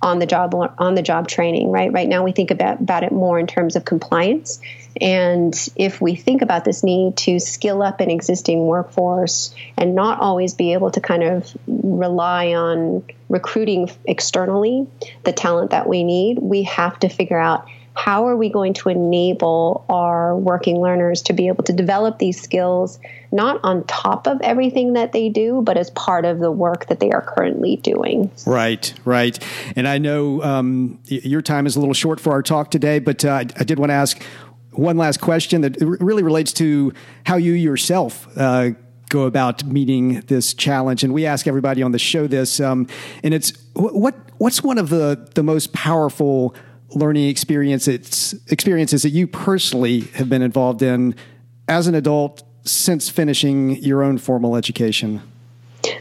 on 0.00 0.18
the 0.18 0.26
job 0.26 0.54
on 0.78 0.94
the 0.94 1.02
job 1.02 1.28
training 1.28 1.70
right? 1.70 1.92
Right 1.92 2.08
now 2.08 2.24
we 2.24 2.32
think 2.32 2.50
about, 2.50 2.80
about 2.80 3.02
it 3.02 3.12
more 3.12 3.38
in 3.38 3.46
terms 3.46 3.76
of 3.76 3.84
compliance. 3.84 4.60
And 5.00 5.54
if 5.76 6.00
we 6.00 6.14
think 6.14 6.42
about 6.42 6.64
this 6.64 6.82
need 6.82 7.16
to 7.18 7.38
skill 7.38 7.82
up 7.82 8.00
an 8.00 8.10
existing 8.10 8.66
workforce 8.66 9.54
and 9.76 9.94
not 9.94 10.20
always 10.20 10.54
be 10.54 10.72
able 10.72 10.90
to 10.92 11.00
kind 11.00 11.22
of 11.22 11.56
rely 11.66 12.54
on 12.54 13.04
recruiting 13.28 13.90
externally 14.04 14.86
the 15.24 15.32
talent 15.32 15.72
that 15.72 15.88
we 15.88 16.02
need 16.02 16.38
we 16.38 16.62
have 16.62 16.98
to 17.00 17.08
figure 17.08 17.38
out 17.38 17.68
how 17.94 18.26
are 18.26 18.36
we 18.36 18.48
going 18.48 18.72
to 18.72 18.88
enable 18.88 19.84
our 19.88 20.36
working 20.36 20.80
learners 20.80 21.22
to 21.22 21.32
be 21.32 21.48
able 21.48 21.64
to 21.64 21.72
develop 21.72 22.18
these 22.18 22.40
skills 22.40 22.98
not 23.30 23.60
on 23.62 23.84
top 23.84 24.26
of 24.26 24.40
everything 24.42 24.94
that 24.94 25.12
they 25.12 25.28
do 25.28 25.60
but 25.62 25.76
as 25.76 25.90
part 25.90 26.24
of 26.24 26.38
the 26.38 26.50
work 26.50 26.86
that 26.86 27.00
they 27.00 27.10
are 27.10 27.22
currently 27.22 27.76
doing 27.76 28.30
right 28.46 28.94
right 29.04 29.44
and 29.76 29.86
i 29.86 29.98
know 29.98 30.42
um, 30.42 30.98
your 31.06 31.42
time 31.42 31.66
is 31.66 31.76
a 31.76 31.80
little 31.80 31.94
short 31.94 32.20
for 32.20 32.32
our 32.32 32.42
talk 32.42 32.70
today 32.70 32.98
but 32.98 33.24
uh, 33.24 33.44
i 33.56 33.64
did 33.64 33.78
want 33.78 33.90
to 33.90 33.94
ask 33.94 34.22
one 34.72 34.96
last 34.96 35.20
question 35.20 35.62
that 35.62 35.76
really 35.80 36.22
relates 36.22 36.52
to 36.52 36.92
how 37.26 37.36
you 37.36 37.52
yourself 37.52 38.28
uh, 38.36 38.70
go 39.08 39.24
about 39.24 39.64
meeting 39.64 40.20
this 40.22 40.54
challenge. 40.54 41.02
And 41.02 41.12
we 41.12 41.26
ask 41.26 41.46
everybody 41.46 41.82
on 41.82 41.92
the 41.92 41.98
show 41.98 42.26
this, 42.26 42.60
um, 42.60 42.86
and 43.22 43.34
it's 43.34 43.52
what 43.74 44.14
what's 44.38 44.62
one 44.62 44.78
of 44.78 44.88
the 44.88 45.28
the 45.34 45.42
most 45.42 45.72
powerful 45.72 46.54
learning 46.94 47.28
experiences 47.28 48.34
experiences 48.48 49.02
that 49.02 49.10
you 49.10 49.26
personally 49.26 50.00
have 50.14 50.28
been 50.28 50.42
involved 50.42 50.82
in 50.82 51.14
as 51.68 51.86
an 51.86 51.94
adult 51.94 52.42
since 52.64 53.08
finishing 53.08 53.76
your 53.82 54.02
own 54.02 54.18
formal 54.18 54.56
education? 54.56 55.22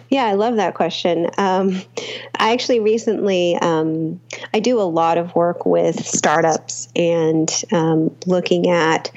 Yeah, 0.09 0.25
I 0.25 0.33
love 0.33 0.55
that 0.55 0.73
question. 0.73 1.29
Um, 1.37 1.81
I 2.35 2.53
actually 2.53 2.79
recently 2.79 3.55
um, 3.57 4.19
I 4.53 4.59
do 4.59 4.79
a 4.79 4.83
lot 4.83 5.17
of 5.17 5.35
work 5.35 5.65
with 5.65 6.05
startups 6.05 6.87
and 6.95 7.51
um, 7.71 8.15
looking 8.25 8.69
at 8.69 9.11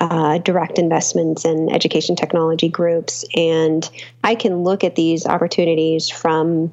uh, 0.00 0.38
direct 0.38 0.78
investments 0.78 1.44
and 1.44 1.72
education 1.72 2.16
technology 2.16 2.68
groups, 2.68 3.24
and 3.34 3.88
I 4.22 4.34
can 4.34 4.64
look 4.64 4.84
at 4.84 4.96
these 4.96 5.24
opportunities 5.26 6.08
from 6.08 6.72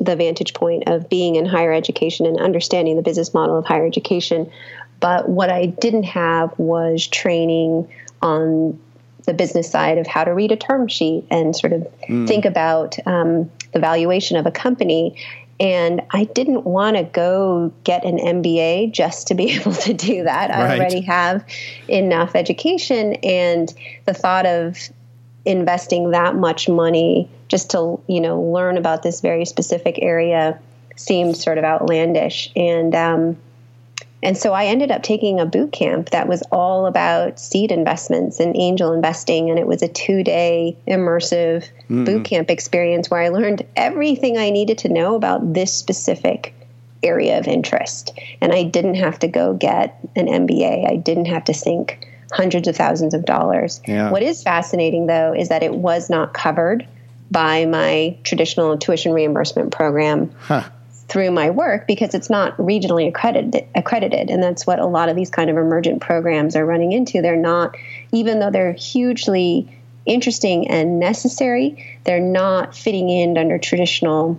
the 0.00 0.16
vantage 0.16 0.54
point 0.54 0.84
of 0.86 1.08
being 1.08 1.36
in 1.36 1.44
higher 1.44 1.72
education 1.72 2.26
and 2.26 2.40
understanding 2.40 2.96
the 2.96 3.02
business 3.02 3.34
model 3.34 3.58
of 3.58 3.66
higher 3.66 3.86
education. 3.86 4.50
But 4.98 5.28
what 5.28 5.50
I 5.50 5.66
didn't 5.66 6.04
have 6.04 6.58
was 6.58 7.06
training 7.06 7.88
on 8.22 8.78
the 9.26 9.34
business 9.34 9.70
side 9.70 9.98
of 9.98 10.06
how 10.06 10.24
to 10.24 10.32
read 10.32 10.50
a 10.50 10.56
term 10.56 10.88
sheet 10.88 11.26
and 11.30 11.54
sort 11.54 11.72
of 11.72 11.86
mm. 12.08 12.26
think 12.26 12.46
about 12.46 12.96
um, 13.06 13.50
the 13.72 13.78
valuation 13.78 14.36
of 14.36 14.46
a 14.46 14.50
company. 14.50 15.16
And 15.58 16.00
I 16.10 16.24
didn't 16.24 16.64
want 16.64 16.96
to 16.96 17.02
go 17.02 17.70
get 17.84 18.04
an 18.06 18.16
MBA 18.16 18.92
just 18.92 19.28
to 19.28 19.34
be 19.34 19.50
able 19.60 19.74
to 19.74 19.92
do 19.92 20.24
that. 20.24 20.50
Right. 20.50 20.58
I 20.58 20.76
already 20.78 21.02
have 21.02 21.44
enough 21.88 22.34
education. 22.34 23.14
And 23.22 23.72
the 24.06 24.14
thought 24.14 24.46
of 24.46 24.90
investing 25.44 26.10
that 26.10 26.34
much 26.34 26.68
money 26.68 27.28
just 27.48 27.70
to 27.70 28.00
you 28.06 28.20
know 28.20 28.40
learn 28.40 28.76
about 28.76 29.02
this 29.02 29.20
very 29.20 29.44
specific 29.44 29.98
area 30.02 30.58
seemed 30.96 31.36
sort 31.36 31.58
of 31.58 31.64
outlandish 31.64 32.52
and 32.54 32.94
um, 32.94 33.36
and 34.22 34.36
so 34.36 34.52
I 34.52 34.66
ended 34.66 34.90
up 34.90 35.02
taking 35.02 35.40
a 35.40 35.46
boot 35.46 35.72
camp 35.72 36.10
that 36.10 36.28
was 36.28 36.42
all 36.52 36.86
about 36.86 37.40
seed 37.40 37.72
investments 37.72 38.38
and 38.38 38.54
angel 38.56 38.92
investing. 38.92 39.48
And 39.48 39.58
it 39.58 39.66
was 39.66 39.82
a 39.82 39.88
two 39.88 40.22
day 40.22 40.76
immersive 40.86 41.68
mm. 41.88 42.04
boot 42.04 42.24
camp 42.24 42.50
experience 42.50 43.10
where 43.10 43.22
I 43.22 43.30
learned 43.30 43.64
everything 43.76 44.36
I 44.36 44.50
needed 44.50 44.78
to 44.78 44.88
know 44.88 45.14
about 45.14 45.54
this 45.54 45.72
specific 45.72 46.54
area 47.02 47.38
of 47.38 47.48
interest. 47.48 48.12
And 48.42 48.52
I 48.52 48.62
didn't 48.62 48.96
have 48.96 49.18
to 49.20 49.28
go 49.28 49.54
get 49.54 49.98
an 50.16 50.26
MBA, 50.26 50.90
I 50.90 50.96
didn't 50.96 51.26
have 51.26 51.44
to 51.44 51.54
sink 51.54 52.06
hundreds 52.30 52.68
of 52.68 52.76
thousands 52.76 53.14
of 53.14 53.24
dollars. 53.24 53.80
Yeah. 53.86 54.10
What 54.10 54.22
is 54.22 54.42
fascinating, 54.42 55.06
though, 55.06 55.34
is 55.34 55.48
that 55.48 55.62
it 55.62 55.74
was 55.74 56.10
not 56.10 56.32
covered 56.34 56.86
by 57.30 57.66
my 57.66 58.16
traditional 58.24 58.76
tuition 58.78 59.12
reimbursement 59.12 59.72
program. 59.72 60.30
Huh 60.40 60.68
through 61.10 61.32
my 61.32 61.50
work 61.50 61.88
because 61.88 62.14
it's 62.14 62.30
not 62.30 62.56
regionally 62.56 63.08
accredited 63.08 63.66
accredited 63.74 64.30
and 64.30 64.40
that's 64.40 64.64
what 64.64 64.78
a 64.78 64.86
lot 64.86 65.08
of 65.08 65.16
these 65.16 65.28
kind 65.28 65.50
of 65.50 65.56
emergent 65.56 66.00
programs 66.00 66.54
are 66.54 66.64
running 66.64 66.92
into 66.92 67.20
they're 67.20 67.34
not 67.34 67.76
even 68.12 68.38
though 68.38 68.50
they're 68.52 68.72
hugely 68.74 69.68
interesting 70.06 70.68
and 70.68 71.00
necessary 71.00 71.98
they're 72.04 72.20
not 72.20 72.76
fitting 72.76 73.08
in 73.08 73.36
under 73.36 73.58
traditional 73.58 74.38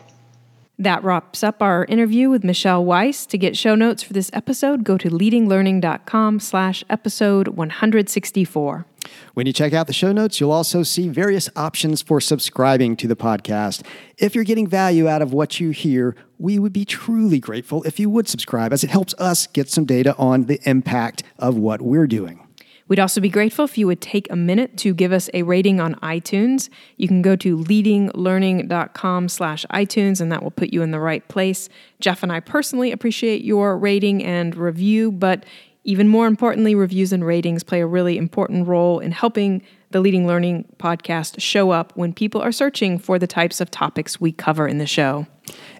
That 0.82 1.04
wraps 1.04 1.44
up 1.44 1.62
our 1.62 1.86
interview 1.86 2.32
with 2.32 2.44
Michelle 2.44 2.84
Weise. 2.84 3.28
To 3.28 3.38
get 3.38 3.56
show 3.56 3.76
notes 3.76 4.02
for 4.02 4.14
this 4.14 4.32
episode, 4.34 4.84
go 4.84 4.98
to 4.98 5.12
leadinglearning.com 5.12 6.40
slash 6.40 6.84
episode 6.90 7.50
164. 7.50 8.88
When 9.36 9.46
you 9.46 9.54
check 9.54 9.74
out 9.74 9.86
the 9.86 9.94
show 9.94 10.12
notes, 10.12 10.40
you'll 10.40 10.52
also 10.52 10.82
see 10.82 11.08
various 11.08 11.52
options 11.56 12.02
for 12.02 12.20
subscribing 12.20 12.96
to 12.96 13.08
the 13.08 13.16
podcast. 13.16 13.86
If 14.18 14.34
you're 14.34 14.44
getting 14.44 14.66
value 14.66 15.08
out 15.08 15.22
of 15.22 15.34
what 15.34 15.60
you 15.60 15.70
hear, 15.70 16.16
we 16.40 16.58
would 16.58 16.74
be 16.74 16.86
truly 16.86 17.40
grateful 17.40 17.84
if 17.84 18.00
you 18.00 18.10
would 18.10 18.28
subscribe, 18.28 18.74
as 18.74 18.84
it 18.84 18.90
helps 18.90 19.14
us 19.20 19.46
get 19.46 19.70
some 19.70 19.86
data 19.86 20.16
on 20.18 20.46
the 20.46 20.60
impact 20.68 21.22
of 21.38 21.58
what 21.58 21.84
we're 21.84 22.08
doing. 22.08 22.48
We'd 22.92 23.00
also 23.00 23.22
be 23.22 23.30
grateful 23.30 23.64
if 23.64 23.78
you 23.78 23.88
would 23.88 24.02
take 24.02 24.30
a 24.30 24.36
minute 24.36 24.76
to 24.80 24.94
give 24.94 25.14
us 25.14 25.30
a 25.34 25.44
rating 25.44 25.80
on 25.80 25.96
iTunes. 26.02 26.68
You 26.98 27.08
can 27.08 27.22
go 27.22 27.38
to 27.38 27.56
leadinglearning.com 27.56 29.30
slash 29.30 29.66
iTunes, 29.72 30.20
and 30.20 30.30
that 30.30 30.44
will 30.44 30.52
put 30.52 30.74
you 30.74 30.82
in 30.82 30.92
the 30.92 31.00
right 31.00 31.26
place. 31.30 31.70
Jeff 32.02 32.22
and 32.22 32.34
I 32.34 32.42
personally 32.42 32.92
appreciate 32.92 33.46
your 33.46 33.78
rating 33.78 34.22
and 34.26 34.54
review, 34.58 35.10
but 35.10 35.46
even 35.86 36.10
more 36.10 36.28
importantly, 36.28 36.76
reviews 36.76 37.14
and 37.14 37.26
ratings 37.26 37.64
play 37.64 37.80
a 37.80 37.88
really 37.88 38.18
important 38.18 38.68
role 38.68 39.00
in 39.00 39.14
helping 39.14 39.62
the 39.92 40.02
Leading 40.02 40.28
Learning 40.28 40.66
podcast 40.78 41.40
show 41.40 41.72
up 41.72 41.94
when 41.96 42.14
people 42.14 42.42
are 42.42 42.52
searching 42.52 43.00
for 43.00 43.18
the 43.20 43.28
types 43.28 43.62
of 43.62 43.72
topics 43.72 44.22
we 44.22 44.32
cover 44.32 44.68
in 44.68 44.78
the 44.78 44.86
show. 44.86 45.26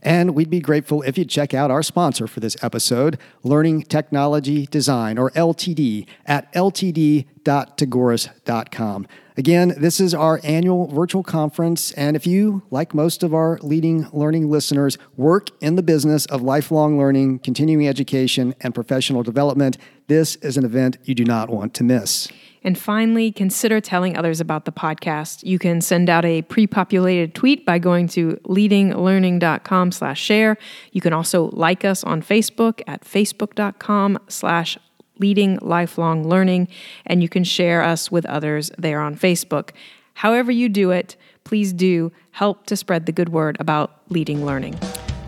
And 0.02 0.36
we'd 0.36 0.50
be 0.50 0.60
grateful 0.60 1.02
if 1.04 1.18
you'd 1.18 1.30
check 1.30 1.54
out 1.54 1.72
our 1.72 1.84
sponsor 1.84 2.28
for 2.28 2.40
this 2.40 2.58
episode, 2.64 3.20
Learning 3.44 3.84
Technology 3.84 4.66
Design, 4.66 5.18
or 5.18 5.32
LTD, 5.32 6.08
at 6.26 6.52
ltd.tagoras.com. 6.54 9.08
Again, 9.42 9.74
this 9.76 10.00
is 10.00 10.14
our 10.14 10.40
annual 10.44 10.86
virtual 10.86 11.24
conference. 11.24 11.94
And 11.94 12.16
if 12.16 12.28
you, 12.28 12.62
like 12.70 12.94
most 12.94 13.24
of 13.24 13.34
our 13.34 13.58
leading 13.64 14.08
learning 14.14 14.52
listeners, 14.52 15.00
work 15.18 15.50
in 15.62 15.78
the 15.78 15.82
business 15.82 16.28
of 16.28 16.44
lifelong 16.44 17.00
learning, 17.00 17.40
continuing 17.40 17.88
education, 17.88 18.54
and 18.62 18.76
professional 18.76 19.24
development, 19.24 19.80
this 20.06 20.36
is 20.36 20.58
an 20.58 20.64
event 20.64 21.00
you 21.06 21.16
do 21.16 21.26
not 21.26 21.50
want 21.50 21.74
to 21.74 21.84
miss. 21.84 22.28
And 22.64 22.78
finally, 22.78 23.32
consider 23.32 23.82
telling 23.82 24.16
others 24.16 24.40
about 24.40 24.66
the 24.66 24.72
podcast. 24.72 25.44
You 25.44 25.58
can 25.58 25.82
send 25.82 26.08
out 26.08 26.24
a 26.24 26.44
pre-populated 26.44 27.34
tweet 27.34 27.66
by 27.66 27.80
going 27.80 28.10
to 28.10 28.40
leadinglearning.com 28.44 29.92
slash 29.92 30.22
share. 30.22 30.56
You 30.92 31.02
can 31.02 31.14
also 31.14 31.50
like 31.54 31.84
us 31.84 32.04
on 32.04 32.22
Facebook 32.22 32.84
at 32.86 33.04
facebook.com 33.04 34.20
slash 34.28 34.78
Leading 35.20 35.58
Lifelong 35.62 36.28
Learning, 36.28 36.68
and 37.06 37.22
you 37.22 37.30
can 37.30 37.44
share 37.44 37.82
us 37.82 38.12
with 38.12 38.26
others 38.26 38.72
there 38.78 39.02
on 39.02 39.16
Facebook. 39.16 39.72
However, 40.16 40.52
you 40.52 40.70
do 40.70 40.92
it, 40.92 41.16
please 41.44 41.74
do 41.74 42.12
help 42.32 42.66
to 42.68 42.76
spread 42.76 43.06
the 43.06 43.12
good 43.12 43.30
word 43.30 43.58
about 43.60 44.02
leading 44.10 44.46
learning. 44.46 44.74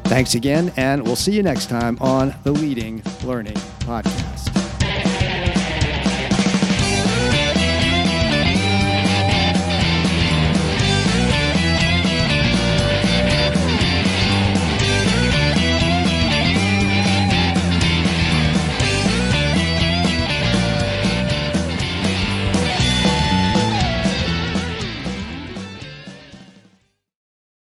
Thanks 0.05 0.35
again, 0.35 0.71
and 0.77 1.03
we'll 1.03 1.15
see 1.15 1.31
you 1.31 1.43
next 1.43 1.69
time 1.69 1.97
on 1.99 2.35
the 2.43 2.51
Leading 2.51 3.01
Learning 3.23 3.55
Podcast. 3.79 4.52